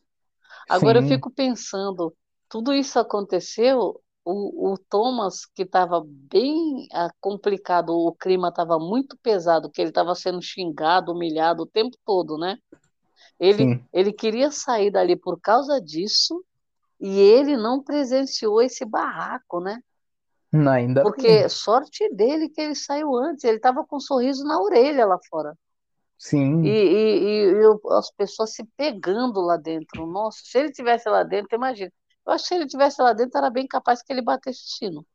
[0.68, 2.14] Agora eu Sim, fico pensando,
[2.48, 9.16] tudo isso aconteceu, o, o Thomas, que estava bem ah, complicado, o clima estava muito
[9.18, 12.56] pesado, que ele estava sendo xingado, humilhado o tempo todo, né?
[13.40, 13.86] Ele, sim.
[13.92, 16.44] ele queria sair dali por causa disso
[17.00, 19.80] e ele não presenciou esse barraco, né?
[20.52, 21.50] Não, Ainda Porque bem.
[21.50, 25.54] sorte dele que ele saiu antes, ele estava com um sorriso na orelha lá fora.
[26.62, 30.06] E, Sim, e, e- e as pessoas se pegando lá dentro.
[30.06, 31.92] Nossa, se ele tivesse lá dentro, imagina.
[32.26, 34.68] Eu acho que se ele tivesse lá dentro, era bem capaz que ele batesse o
[34.78, 35.06] sino.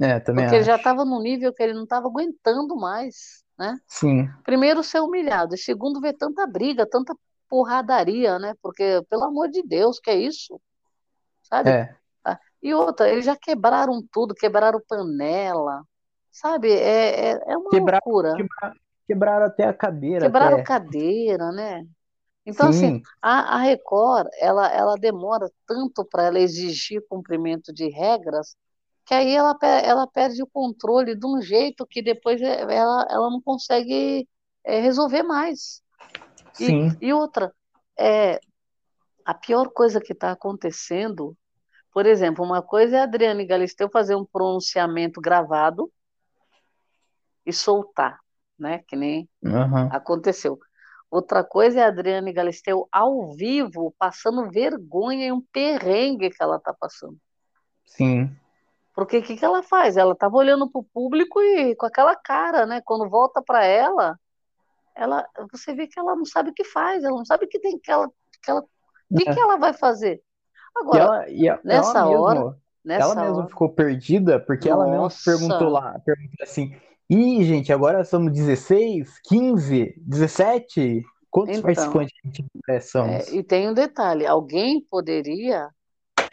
[0.00, 0.76] é, também Porque ele já acho.
[0.76, 3.78] estava num nível que ele não estava aguentando mais, né?
[3.86, 5.54] Sim, Primeiro, ser humilhado.
[5.54, 7.16] E segundo, ver tanta briga, tanta
[7.48, 8.54] porradaria, né?
[8.62, 10.60] Porque, pelo amor de Deus, que é isso?
[11.42, 11.72] Sabe?
[11.72, 11.96] é.
[12.22, 12.40] Tá?
[12.62, 15.84] E outra, eles já quebraram tudo, quebraram panela,
[16.32, 16.72] sabe?
[16.72, 18.34] É, é, é uma Quebrar, loucura.
[18.34, 18.74] quebrar,
[19.06, 20.64] quebraram até a cadeira, Quebraram até.
[20.64, 21.86] cadeira, né?
[22.46, 27.88] Então, assim, Sim, a, a Record, ela, ela demora tanto para ela exigir cumprimento de
[27.88, 28.56] regras,
[29.06, 33.30] que aí ela, ela perde o controle de um jeito que depois é- ela, ela
[33.30, 34.28] não consegue
[34.64, 35.82] é, resolver mais.
[36.60, 36.88] E, sim.
[37.00, 37.52] e outra,
[37.98, 38.40] é,
[39.24, 41.36] a pior coisa que está acontecendo,
[41.92, 45.90] por exemplo, uma coisa é a Adriane Galisteu fazer um pronunciamento gravado
[47.46, 48.18] e soltar,
[48.58, 48.80] né?
[48.88, 50.58] Que nem Aham, aconteceu.
[51.10, 56.56] Outra coisa é a Adriane Galisteu ao vivo, passando vergonha e um perrengue que ela
[56.56, 57.18] está passando.
[57.84, 58.36] sim.
[58.94, 59.96] Porque o que, que ela faz?
[59.96, 62.80] Ela estava olhando para o público e com aquela cara, né?
[62.84, 64.18] Quando volta para ela,
[64.96, 67.60] ela, você vê que ela não sabe o que faz, ela não sabe o que
[67.60, 68.08] tem que ela,
[68.42, 68.66] que ela, o
[69.16, 69.42] que, que É.
[69.42, 70.22] ela vai fazer.
[70.90, 72.60] E Agora, ela, e a- ela nessa hora, mesmo,
[72.96, 76.74] ela nessa mesmo hora, ficou perdida, porque ela mesmo perguntou nossa, lá, perguntou assim,
[77.08, 81.02] Ih, gente, agora somos 16, 15, 17?
[81.30, 83.28] Quantos então, participantes a gente é, é, somos?
[83.28, 85.68] e tem um detalhe, alguém poderia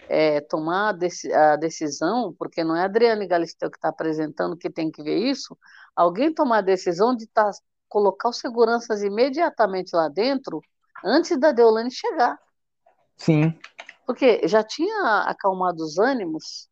[0.07, 4.57] é, tomar a, deci- a decisão, porque não é a Adriane Galisteu que está apresentando
[4.57, 5.57] que tem que ver isso,
[5.95, 7.49] alguém tomar a decisão de tá,
[7.89, 10.61] colocar os seguranças imediatamente lá dentro
[11.03, 12.37] antes da Deolane chegar.
[13.17, 13.53] Sim,
[14.05, 16.69] Porque já tinha acalmado os ânimos,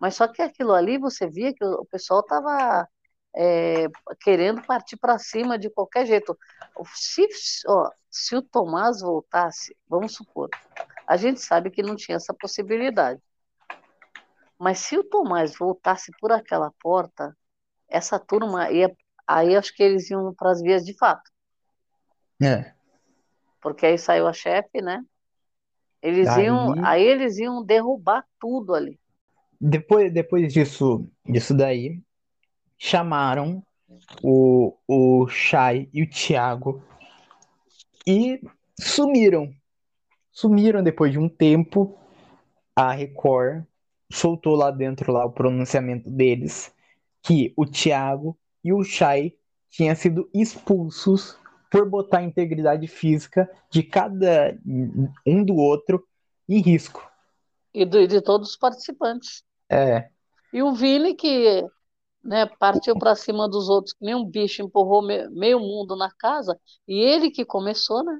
[0.00, 2.88] mas só que aquilo ali você via que o pessoal estava
[4.20, 6.38] querendo partir para cima de qualquer jeito.
[6.94, 7.26] Se,
[7.66, 10.50] ó, se o Tomás voltasse, vamos supor,
[11.06, 13.20] a gente sabe que não tinha essa possibilidade.
[14.58, 17.36] Mas se o Tomás voltasse por aquela porta,
[17.88, 18.94] essa turma ia.
[19.26, 21.30] Aí acho que eles iam para as vias de fato.
[22.40, 22.72] é.
[23.60, 25.04] Porque aí saiu a chefe, né?
[26.02, 26.74] Eles iam.
[26.84, 28.98] Aí eles iam derrubar tudo ali.
[29.60, 32.02] depois, depois disso, disso daí,
[32.82, 33.62] chamaram
[34.24, 36.82] o, o Chay e o Thiago
[38.04, 38.40] e
[38.80, 39.54] sumiram.
[40.32, 41.96] Sumiram depois de um tempo.
[42.74, 43.64] A Record
[44.10, 46.74] soltou lá dentro lá o pronunciamento deles
[47.22, 49.38] que o Thiago e o Chay
[49.70, 51.38] tinham sido expulsos
[51.70, 54.58] por botar a integridade física de cada
[55.24, 56.04] um do outro
[56.48, 57.08] em risco.
[57.72, 59.44] E do- de todos os participantes.
[59.70, 60.08] É,
[60.52, 61.64] E o Vini, que
[62.24, 66.10] né, partiu para cima dos outros, que nem um bicho, empurrou me- meio mundo na
[66.18, 66.58] casa,
[66.88, 68.18] e ele que começou, né?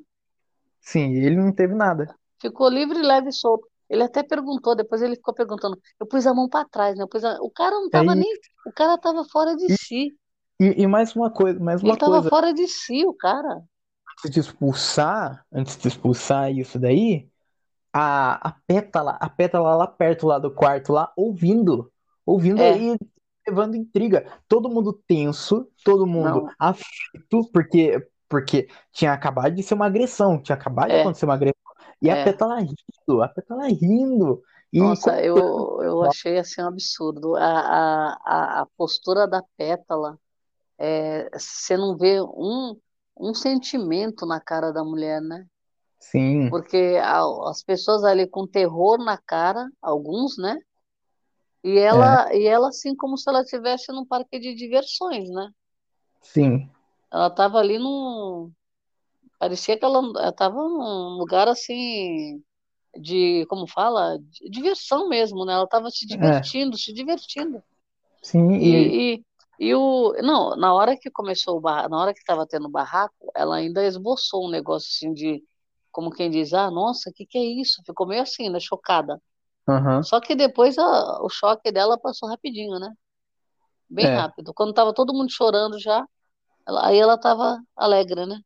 [0.81, 2.15] sim, ele não teve nada.
[2.41, 3.67] Ficou livre, leve e solto.
[3.89, 5.81] Ele até perguntou, depois ele ficou perguntando.
[6.01, 7.05] Eu pus a mão para trás, né?
[7.05, 8.29] A- O cara não estava Aí, nem.
[8.65, 10.15] O cara estava fora de e, si.
[10.61, 13.63] e, e mais uma coisa, mais Ele uma estava coisa, fora de si, o cara.
[14.19, 17.29] antes de expulsar, antes de expulsar isso daí,
[17.93, 21.93] a, a Pétala, a Pétala lá perto lá do quarto lá, ouvindo,
[22.27, 22.87] ouvindo É,
[23.47, 24.27] levando intriga.
[24.49, 30.41] Todo mundo tenso, todo mundo não, aflito, porque, porque tinha acabado de ser uma agressão,
[30.41, 31.61] tinha acabado de é, acontecer uma agressão.
[32.01, 32.25] E a é.
[32.25, 35.37] Pétala rindo, a Pétala rindo, e Nossa, eu,
[35.83, 37.37] eu achei assim um absurdo.
[37.37, 40.19] A, a, a, a postura da Pétala,
[40.79, 42.79] é, você não vê um,
[43.19, 45.47] um sentimento na cara da mulher, né?
[45.99, 50.57] Sim, Porque a- as pessoas ali com terror na cara, alguns, né?
[51.65, 55.51] E é, ela, e ela assim como se ela estivesse num parque de diversões, né?
[56.21, 56.71] sim,
[57.13, 58.53] Ela estava ali num.
[59.39, 62.43] Parecia que ela estava num lugar assim
[62.99, 65.55] de, como fala, de diversão mesmo, né?
[65.55, 67.63] Ela estava se é, divertindo, se divertindo.
[68.23, 69.25] sim, e E, e,
[69.59, 70.13] e o.
[70.23, 73.57] Não, na hora que começou o barraco, na hora que estava tendo o barraco, ela
[73.57, 75.43] ainda esboçou um negócio assim de.
[75.93, 77.83] Como quem diz, ah, nossa, o que que é isso?
[77.87, 78.61] Ficou meio assim, né?
[78.61, 79.21] Chocada.
[79.67, 80.03] Aham.
[80.03, 82.93] Só que depois a- o choque dela passou rapidinho, né?
[83.89, 84.53] Bem É, rápido.
[84.55, 86.07] Quando tava todo mundo chorando já,
[86.67, 88.41] ela- aí ela tava alegre, né?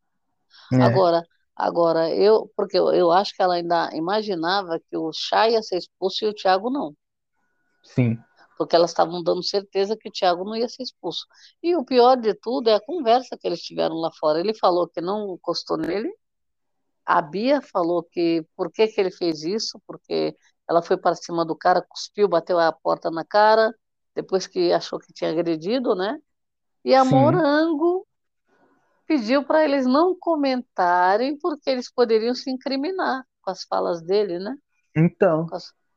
[0.72, 1.22] é, Agora,
[1.56, 5.78] agora eu, porque eu, eu acho que ela ainda imaginava que o Chay ia ser
[5.78, 6.94] expulso e o Thiago não,
[7.82, 8.18] sim,
[8.56, 11.26] porque elas estavam dando certeza que o Thiago não ia ser expulso.
[11.62, 14.40] E o pior de tudo é a conversa que eles tiveram lá fora.
[14.40, 16.10] Ele falou que não encostou nele,
[17.06, 20.36] a Bia falou que por que que ele fez isso, porque
[20.68, 23.74] ela foi para cima do cara, cuspiu, bateu a porta na cara,
[24.14, 26.18] depois que achou que tinha agredido, né?
[26.84, 27.10] E a sim.
[27.10, 28.06] Morango
[29.06, 34.56] pediu para eles não comentarem, porque eles poderiam se incriminar com as falas dele, né?
[34.96, 35.46] Então,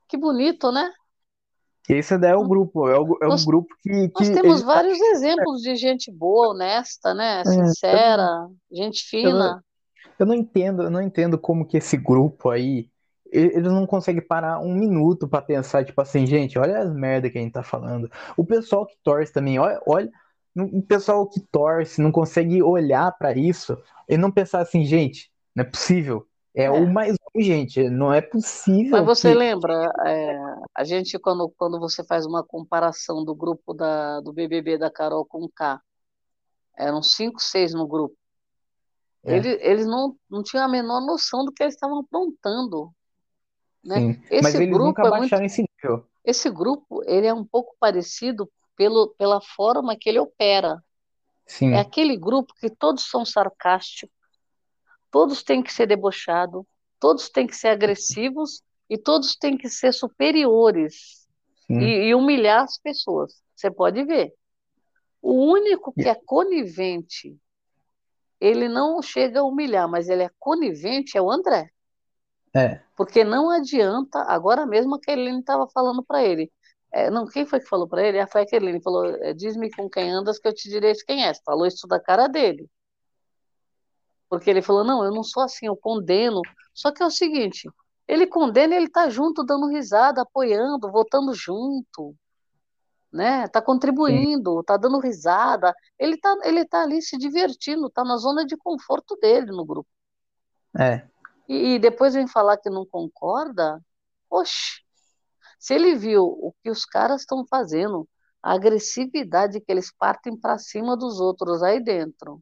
[0.08, 0.92] Que bonito, né?
[1.90, 4.62] esse é o grupo, é o, é um Nós, grupo que, que nós temos eles
[4.62, 7.42] vários exemplos de gente boa, honesta, né?
[7.46, 9.64] É, eu Sincera, gente eu não, fina.
[10.20, 12.90] eu não entendo, eu não entendo como que esse grupo aí,
[13.32, 17.38] eles não conseguem parar um minuto pra pensar, tipo assim, gente, olha as merda que
[17.38, 18.10] a gente tá falando.
[18.38, 20.12] O pessoal que torce também, olha, olha,
[20.56, 23.78] o pessoal que torce não consegue olhar pra isso
[24.08, 26.28] e não pensar assim, gente, não é possível.
[26.56, 26.88] É o É.
[26.88, 28.22] mais um, gente, não é
[28.92, 29.36] Mas possível você que.
[29.36, 30.38] lembra, é,
[30.76, 35.26] a gente, quando, quando você faz uma comparação do grupo da, do BBB da Carol
[35.26, 35.80] com o K,
[36.78, 38.16] eram cinco, seis no grupo.
[39.24, 42.92] É, Ele, eles não, não tinham a menor noção do que eles estavam aprontando,
[43.84, 44.00] né?
[44.00, 44.22] sim.
[44.40, 46.06] Mas Esse eles nunca grupo é muito, esse nível.
[46.26, 50.84] esse grupo, ele é um pouco parecido pelo, pela forma que ele opera.
[51.72, 54.16] É Sim, aquele grupo que todos são sarcásticos,
[55.12, 56.64] todos têm que ser debochados,
[57.00, 61.28] todos têm que ser agressivos e todos têm que ser superiores
[61.70, 63.42] e, e humilhar as pessoas.
[63.56, 64.34] Você pode ver.
[65.22, 67.38] O único que é conivente,
[68.40, 71.72] ele não chega a humilhar, mas ele é conivente, é o André.
[72.56, 76.52] É, Porque não adianta, agora mesmo a Kelly estava falando para ele.
[76.92, 78.20] É, não, quem foi que falou para ele?
[78.20, 78.82] Ah, foi a Kelly.
[78.82, 81.40] falou: é, Diz-me com quem andas que eu te direi quem és.
[81.46, 82.68] Falou isso da cara dele.
[84.28, 86.42] Porque ele falou: Não, eu não sou assim, eu condeno.
[86.74, 87.70] Só que é o seguinte:
[88.08, 92.16] ele condena e ele está junto, dando risada, apoiando, votando junto,
[93.12, 93.46] né?
[93.46, 95.74] Está sim, contribuindo, está dando risada.
[95.98, 99.88] Ele está ele tá ali se divertindo, está na zona de conforto dele no grupo.
[100.78, 101.08] é,
[101.50, 103.84] E, e depois vem falar que não concorda.
[104.30, 104.84] Oxe,
[105.60, 108.08] se ele viu o que os caras estão fazendo,
[108.42, 112.42] a agressividade que eles partem para cima dos outros aí dentro,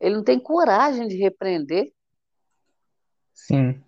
[0.00, 1.92] ele não tem coragem de repreender.
[3.34, 3.84] sim.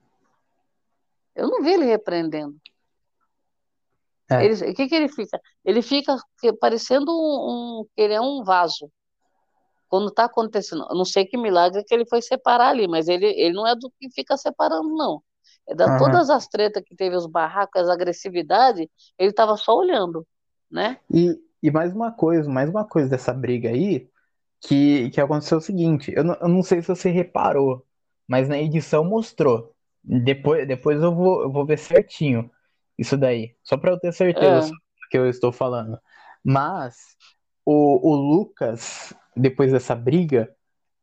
[1.34, 2.60] Eu não vi ele repreendendo.
[4.30, 4.44] É.
[4.44, 5.40] Ele, o que que ele fica?
[5.64, 6.14] Ele fica
[6.60, 8.92] parecendo um, um- que ele é um vaso.
[9.92, 13.26] Quando está acontecendo, eu não sei que milagre que ele foi separar ali, mas ele,
[13.26, 15.22] ele não é do que fica separando, não.
[15.68, 15.90] É da Aham.
[15.90, 18.88] todas as tretas que teve, os barracos, as agressividades,
[19.18, 20.26] ele estava só olhando,
[20.70, 20.98] né?
[21.12, 24.08] E, e mais uma coisa, mais uma coisa dessa briga aí,
[24.60, 27.86] que, que aconteceu o seguinte, eu não, eu não sei se você reparou,
[28.28, 29.74] mas na edição mostrou.
[30.04, 32.50] Depois, depois eu vou, eu vou ver certinho
[32.98, 35.98] isso daí, só para eu ter certeza É, do que eu estou falando.
[36.44, 36.96] Mas
[37.64, 40.54] o, o Lucas, depois dessa briga,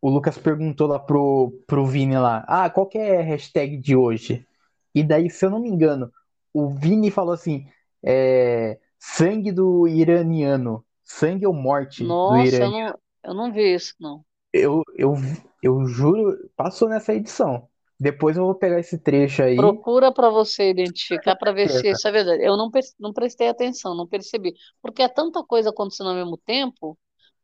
[0.02, 3.96] o Lucas perguntou lá pro, pro Vini lá, ah, qual que é a hashtag de
[3.96, 4.46] hoje?
[4.94, 6.12] E daí, se eu não me engano,
[6.54, 7.68] o Vini falou assim,
[8.04, 12.98] é, sangue do iraniano, sangue ou morte do nossa, eu iraniano.
[13.24, 14.24] não, eu não vi isso, não.
[14.52, 15.16] Eu, eu,
[15.62, 17.68] eu juro, passou nessa edição.
[18.00, 22.08] Depois eu vou pegar esse trecho aí, Procura para você identificar para ver se isso
[22.08, 22.42] é verdade.
[22.42, 24.56] Eu não, não prestei atenção, não percebi.
[24.82, 26.98] Porque é tanta coisa acontecendo ao mesmo tempo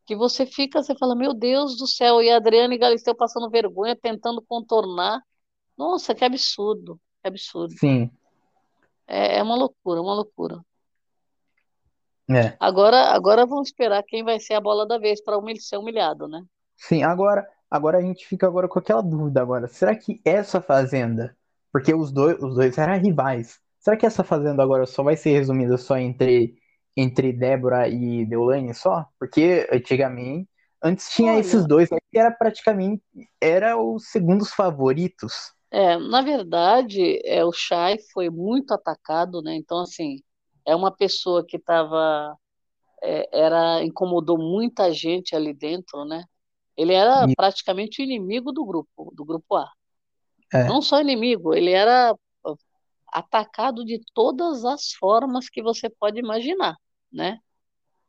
[0.06, 3.49] que você fica, você fala, meu Deus do céu, e a Adriana e Galisteu passando
[3.49, 5.22] vergonha, tentando contornar.
[5.78, 7.76] Nossa, que absurdo, que absurdo.
[7.80, 8.10] Sim,
[9.08, 10.64] É, é uma loucura, uma loucura.
[12.30, 12.60] é.
[12.60, 16.43] Agora, agora vamos esperar quem vai ser a bola da vez para ser humilhado, né?
[16.76, 19.68] Sim, agora, agora a gente fica agora com aquela dúvida agora.
[19.68, 21.36] Será que essa fazenda,
[21.72, 25.32] porque os dois, os dois eram rivais, será que essa fazenda agora só vai ser
[25.32, 26.58] resumida só entre
[26.95, 29.05] entre Débora e Deolane só?
[29.19, 30.49] Porque antigamente,
[30.83, 33.03] antes tinha esses Olha, dois aí que era praticamente
[33.41, 35.53] era os segundos favoritos.
[35.71, 39.55] é, na verdade, é, o Chay foi muito atacado, né?
[39.55, 40.17] Então, assim,
[40.65, 42.37] é uma pessoa que estava,
[43.31, 46.23] era, incomodou muita gente ali dentro, né?
[46.77, 49.69] Ele era E, praticamente o inimigo do grupo, do grupo A.
[50.53, 52.15] é, Não só inimigo, ele era
[53.11, 56.75] atacado de todas as formas que você pode imaginar,
[57.16, 57.39] né?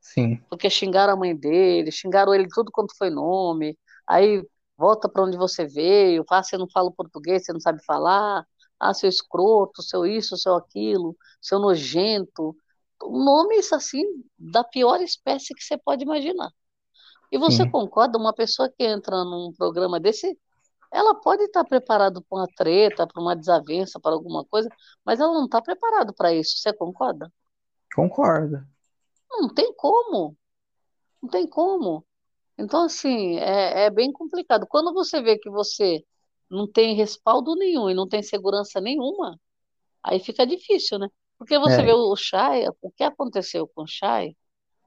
[0.00, 3.76] sim, Porque xingaram a mãe dele, xingaram ele tudo quanto foi nome,
[4.06, 4.44] aí
[4.76, 8.46] volta para onde você veio, ah, você não fala português, você não sabe falar,
[8.78, 12.54] Ah, seu escroto, seu isso, seu aquilo, seu nojento.
[13.02, 14.02] Nomes assim
[14.38, 16.50] da pior espécie que você pode imaginar.
[17.32, 17.66] E você Sim.
[17.66, 18.18] concorda?
[18.18, 20.38] Uma pessoa que entra num programa desse,
[20.92, 24.70] ela pode estar preparada para uma treta, para uma desavença, para alguma coisa,
[25.04, 26.58] mas ela não está preparada para isso.
[26.58, 27.32] Você concorda?
[27.94, 28.64] Concordo.
[29.30, 30.36] Não tem como.
[31.22, 32.06] Não tem como.
[32.58, 34.66] Então, assim, é, é bem complicado.
[34.68, 36.04] Quando você vê que você
[36.50, 39.40] não tem respaldo nenhum e não tem segurança nenhuma,
[40.02, 41.08] aí fica difícil, né?
[41.38, 44.36] Porque você vê É, o Chay, o que aconteceu com o Chay,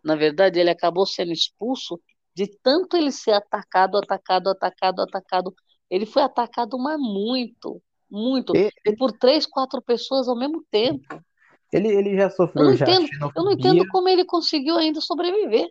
[0.04, 2.02] na verdade, ele acabou sendo expulso
[2.36, 5.56] de tanto ele ser atacado, atacado, atacado, atacado.
[5.90, 8.58] Ele foi atacado, mas muito, muito.
[8.58, 11.24] e- E por três, quatro pessoas ao mesmo tempo.
[11.72, 13.54] Ele, ele já Eu não sofreu já entendo, eu não xenofobia.
[13.54, 15.68] entendo como ele conseguiu ainda sobreviver.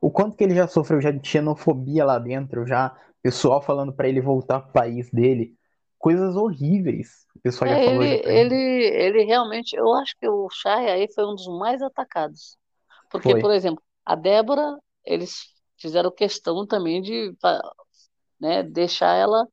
[0.00, 4.08] O quanto que ele já sofreu já de xenofobia lá dentro, já pessoal falando pra
[4.08, 5.56] ele voltar pro país dele.
[5.98, 7.26] Coisas horríveis.
[7.34, 8.54] O pessoal já É, falou ele, já pra ele.
[8.54, 12.56] ele, ele realmente, eu acho que o Chay aí foi um dos mais atacados.
[13.10, 13.40] Porque, Foi.
[13.40, 15.46] por exemplo, a Débora, eles
[15.78, 17.34] fizeram questão também de,
[18.40, 19.46] né, deixar ela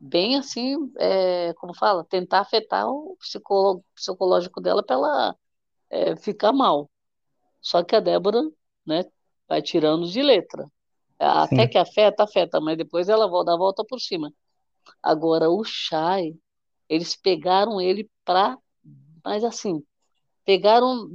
[0.00, 5.36] bem assim, é, como fala, tentar afetar o psicó- psicológico dela para ela
[5.90, 6.90] é, ficar mal.
[7.60, 8.42] Só que a Débora,
[8.86, 9.04] né,
[9.48, 10.70] vai tirando de letra.
[11.18, 14.32] Até Sim, que afeta, afeta, mas depois ela dá a volta por cima.
[15.02, 16.34] Agora, o Chay,
[16.88, 18.58] eles pegaram ele pra,
[19.24, 19.84] mas assim,
[20.44, 21.08] pegaram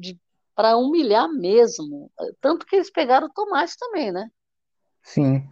[0.55, 2.11] para humilhar mesmo.
[2.41, 4.29] Tanto que eles pegaram o Tomás também, né?
[5.01, 5.47] sim,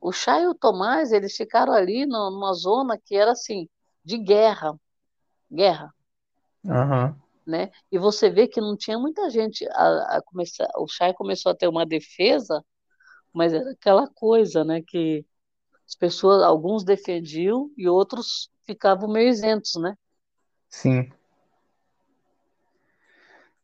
[0.00, 3.68] O Chay e o Tomás, eles ficaram ali numa zona que era assim,
[4.04, 4.74] de guerra,
[5.52, 5.94] guerra,
[6.68, 7.14] aham,
[7.46, 7.70] né?
[7.90, 11.54] E você vê que não tinha muita gente a, a começar, o Chay começou a
[11.56, 12.64] ter uma defesa,
[13.32, 15.24] mas era aquela coisa, né, que
[15.88, 19.96] as pessoas, alguns defendiam e outros ficavam meio isentos, né?
[20.68, 21.10] sim.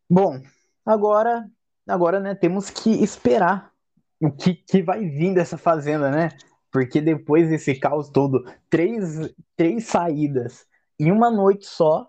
[0.09, 0.41] Bom,
[0.85, 1.51] agora,
[1.87, 3.73] agora, né, temos que esperar
[4.21, 6.31] o que, que vai vir dessa fazenda, né?
[6.71, 10.67] Porque depois desse caos todo, três, três saídas
[10.99, 12.09] em uma noite só,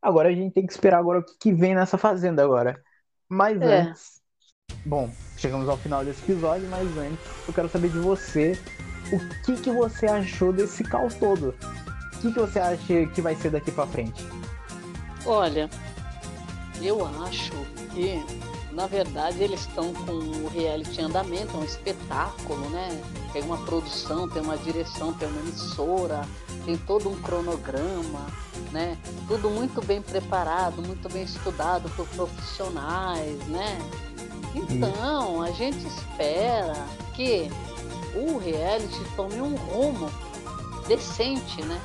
[0.00, 2.82] agora a gente tem que esperar agora o que, que vem nessa fazenda agora.
[3.28, 4.20] Mas É, antes,
[4.84, 8.52] bom, chegamos ao final desse episódio, mas antes eu quero saber de você
[9.12, 11.54] o que, que você achou desse caos todo.
[12.16, 14.22] O que, que você acha que vai ser daqui pra frente?
[15.26, 15.68] olha,
[16.80, 17.52] eu acho
[17.92, 18.20] que,
[18.72, 22.88] na verdade, eles estão com o reality em andamento, é um espetáculo, né?
[23.32, 26.26] Tem uma produção, tem uma direção, tem uma emissora,
[26.64, 28.26] tem todo um cronograma,
[28.70, 28.96] né?
[29.28, 33.78] Tudo muito bem preparado, muito bem estudado por profissionais, né?
[34.54, 36.74] Então, a gente espera
[37.14, 37.50] que
[38.14, 40.10] o reality tome um rumo
[40.86, 41.80] decente, né?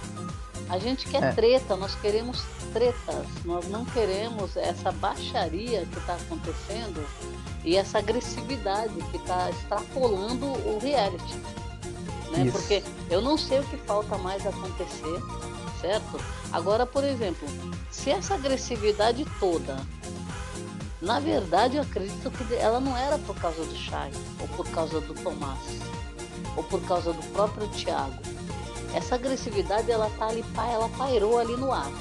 [0.70, 1.32] A gente quer É.
[1.32, 2.44] treta, nós queremos
[2.78, 7.04] tretas, nós não queremos essa baixaria que está acontecendo
[7.66, 11.36] e essa agressividade que está extrapolando o reality.
[12.32, 12.44] Né?
[12.46, 12.52] Isso.
[12.52, 15.20] Porque eu não sei o que falta mais acontecer,
[15.82, 16.20] certo?
[16.52, 17.48] Agora, por exemplo,
[17.90, 19.78] se essa agressividade toda,
[21.02, 25.02] na verdade eu acredito que ela não era por causa do Chay, ou por causa
[25.02, 25.80] do Tomás,
[26.56, 28.22] ou por causa do próprio Thiago.
[28.94, 31.92] Essa agressividade ela tá ali, ela pairou ali no ar.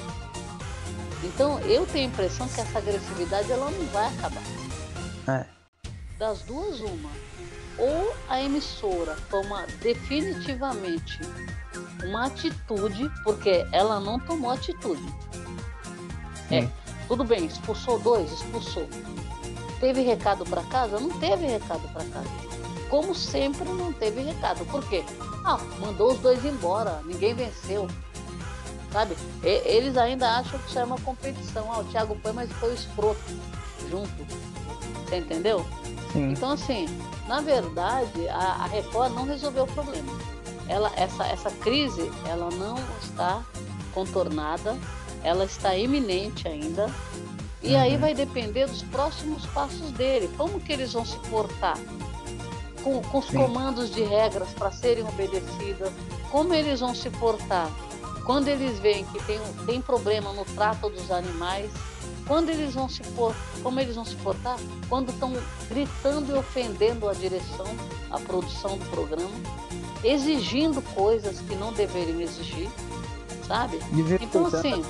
[1.23, 4.43] Então eu tenho a impressão que essa agressividade ela não vai acabar.
[5.27, 5.45] É.
[6.17, 7.09] Das duas uma,
[7.77, 11.19] ou a emissora toma definitivamente
[12.03, 15.03] uma atitude, porque ela não tomou atitude.
[16.49, 16.71] É, Sim.
[17.07, 18.87] tudo bem, expulsou dois, expulsou.
[19.79, 20.99] Teve recado para casa?
[20.99, 22.29] Não teve recado para casa.
[22.89, 24.65] Como sempre, não teve recado.
[24.65, 25.03] Por quê?
[25.45, 27.87] Ah, mandou os dois embora, ninguém venceu.
[28.91, 29.15] Sabe?
[29.43, 31.71] E- eles ainda acham que isso é uma competição.
[31.71, 33.19] Ah, o Thiago foi, mas foi o escroto
[33.89, 34.25] junto.
[35.05, 35.65] Você entendeu?
[36.13, 36.31] Sim.
[36.31, 36.87] Então, assim,
[37.27, 40.11] na verdade, a, a Record não resolveu o problema.
[40.67, 43.41] Ela, essa, essa crise, ela não está
[43.93, 44.77] contornada,
[45.23, 46.89] ela está iminente ainda.
[47.63, 47.99] E aí Uhum.
[48.01, 50.29] vai depender dos próximos passos dele.
[50.37, 51.77] Como que eles vão se portar?
[52.83, 53.37] Com, com os Sim.
[53.37, 55.91] comandos de regras para serem obedecidas.
[56.31, 57.69] Como eles vão se portar?
[58.27, 61.71] Quando eles veem que tem, tem problema no trato dos animais.
[62.27, 64.57] Quando eles vão se por, como eles vão se portar?
[64.89, 65.31] Quando estão
[65.69, 67.65] gritando e ofendendo a direção,
[68.11, 69.31] a produção do programa,
[70.03, 72.69] exigindo coisas que não deveriam exigir,
[73.47, 73.79] sabe?
[74.21, 74.83] Então, assim,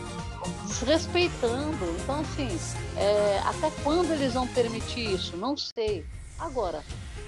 [0.66, 1.96] desrespeitando.
[2.02, 2.50] Então, assim,
[2.96, 5.38] é, até quando eles vão permitir isso?
[5.38, 6.04] Não sei.
[6.40, 6.84] Agora,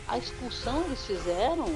[0.07, 1.68] a expulsão eles fizeram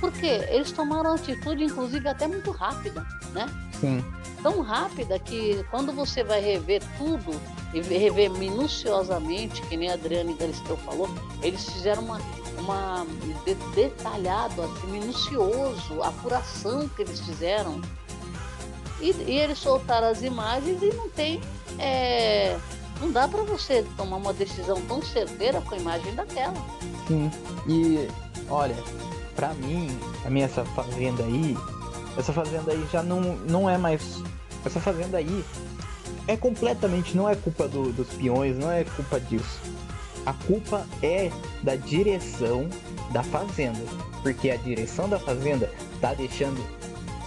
[0.00, 3.46] porque eles tomaram atitude, inclusive, até muito rápida, né?
[3.80, 4.04] Sim.
[4.42, 7.40] tão rápida que quando você vai rever tudo
[7.72, 11.08] e rever minuciosamente, que nem a Adriane Galisteu falou,
[11.42, 12.20] eles fizeram uma,
[12.58, 13.06] uma
[13.44, 17.80] de, detalhado, assim, minucioso, a apuração que eles fizeram.
[19.00, 21.40] E, e eles soltaram as imagens e não tem.
[21.78, 22.58] É,
[23.00, 26.56] não dá para você tomar uma decisão tão certeira com a imagem daquela.
[27.06, 27.30] Sim.
[27.68, 28.08] E
[28.50, 28.76] olha,
[29.38, 29.88] para mim,
[30.24, 31.56] a minha essa fazenda aí,
[32.18, 34.20] essa fazenda aí já não, não é mais.
[34.66, 35.44] Essa fazenda aí
[36.26, 37.16] é completamente.
[37.16, 39.60] Não é culpa do, dos peões, não é culpa disso.
[40.26, 41.30] A culpa é
[41.62, 42.68] da direção
[43.12, 43.78] da fazenda.
[44.24, 45.70] Porque a direção da fazenda
[46.00, 46.60] tá deixando.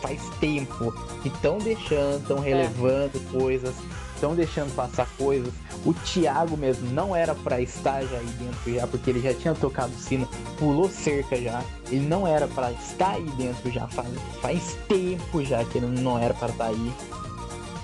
[0.01, 0.91] Faz tempo
[1.21, 2.49] que estão deixando, estão é.
[2.49, 3.39] relevando é.
[3.39, 3.75] coisas,
[4.21, 5.51] estão deixando passar coisas.
[5.83, 9.55] O Thiago mesmo não era para estar já aí dentro já, porque ele já tinha
[9.55, 11.63] tocado sino, pulou cerca já.
[11.89, 14.07] Ele não era para estar aí dentro já faz,
[14.39, 16.93] faz tempo já que ele não era para estar aí.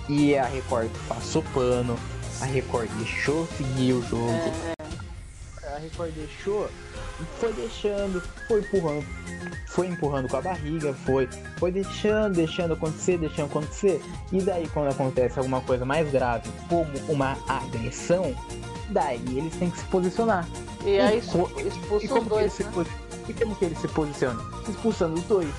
[0.08, 1.98] E a Record passou pano,
[2.40, 4.76] a Record deixou seguir o jogo.
[5.76, 6.70] A Record deixou
[7.39, 9.05] foi deixando, foi empurrando,
[9.68, 14.01] foi empurrando com a barriga, foi, foi deixando, deixando acontecer, deixando acontecer.
[14.32, 18.36] E daí quando acontece alguma coisa mais grave, como uma agressão,
[18.89, 20.47] daí eles têm que se posicionar.
[20.86, 22.86] E aí expulsa os dois, né?
[23.28, 24.45] E como que eles se posicionam?
[24.68, 25.49] Expulsando os dois.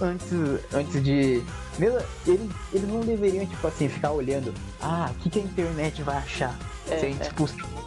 [0.00, 0.30] Antes,
[0.72, 1.42] antes de.
[1.78, 4.54] Mesmo, eles, eles não deveriam, tipo assim, ficar olhando.
[4.80, 6.56] Ah, o que, que a internet vai achar?
[6.88, 7.26] É, se a gente é.
[7.26, 7.77] expulsar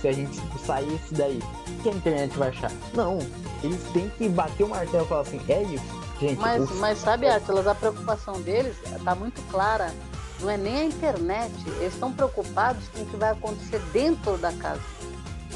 [0.00, 2.72] se a gente sair esse daí, o que a internet vai achar?
[2.94, 3.18] Não,
[3.62, 5.84] eles têm que bater o martelo e falar assim, é isso,
[6.20, 6.38] gente.
[6.40, 9.92] Mas, mas sabe, Atlas, a preocupação deles tá muito clara.
[10.40, 14.50] Não é nem a internet, eles estão preocupados com o que vai acontecer dentro da
[14.52, 14.80] casa.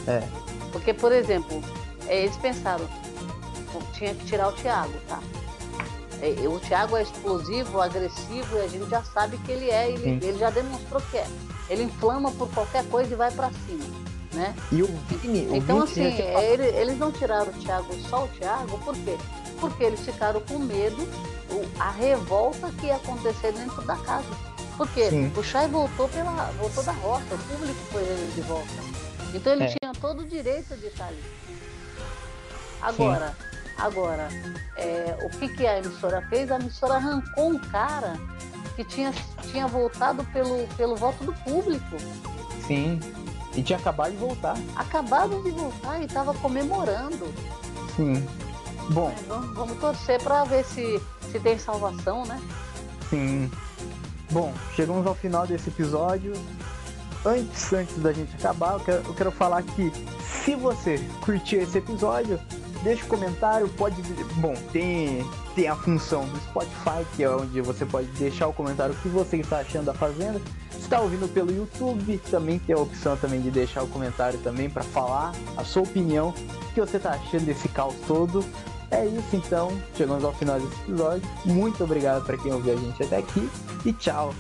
[0.07, 0.23] É.
[0.71, 1.63] Porque, por exemplo,
[2.07, 2.87] é, eles pensaram,
[3.95, 5.21] tinha que tirar o Thiago, tá?
[6.21, 10.23] É, o Thiago é explosivo, agressivo, e a gente já sabe que ele é, ele,
[10.23, 11.27] ele já demonstrou que é.
[11.71, 14.04] Ele inflama por qualquer coisa e vai para cima
[14.35, 14.55] né?
[14.71, 18.25] E o Vini, o então Vini assim, é, ele, eles não tiraram o Thiago só
[18.25, 19.17] o Thiago, por quê?
[19.61, 21.09] Porque eles ficaram com medo
[21.79, 24.29] a revolta que ia acontecer dentro da casa.
[24.77, 25.33] Porque Sim.
[25.37, 28.73] o Chay voltou pela voltou da roça, o público foi ele de volta.
[29.33, 29.67] Então ele é.
[29.69, 31.23] tinha todo o direito de estar ali.
[32.83, 33.75] Agora, Sim.
[33.79, 34.29] agora,
[34.77, 36.51] é, o que, que a emissora fez?
[36.51, 38.15] A emissora arrancou um cara
[38.75, 39.13] que tinha,
[39.51, 41.97] tinha voltado pelo, pelo voto do público.
[42.67, 42.99] Sim.
[43.57, 44.57] E tinha acabado de voltar.
[44.75, 47.33] Acabado de voltar e estava comemorando.
[47.97, 48.27] Sim.
[48.91, 49.11] Bom.
[49.11, 51.01] É, vamos, vamos, torcer para ver se,
[51.31, 52.41] se tem salvação, né?
[53.09, 53.51] Sim.
[54.31, 56.33] Bom, chegamos ao final desse episódio.
[57.25, 59.91] Antes, antes da gente acabar, eu quero, eu quero falar que
[60.21, 62.39] se você curtiu esse episódio,
[62.83, 64.03] deixa um comentário, pode.
[64.37, 65.25] Bom, tem,
[65.55, 69.39] tem a função do Spotify, que é onde você pode deixar o comentário que você
[69.39, 70.41] está achando da Fazenda
[70.85, 74.83] está ouvindo pelo YouTube, também tem a opção também de deixar o comentário também para
[74.83, 78.45] falar a sua opinião, o que você está achando desse caos todo.
[78.91, 81.29] É isso então, chegamos ao final desse episódio.
[81.45, 83.51] Muito obrigado para quem ouviu a gente até aqui
[83.85, 84.33] e tchau.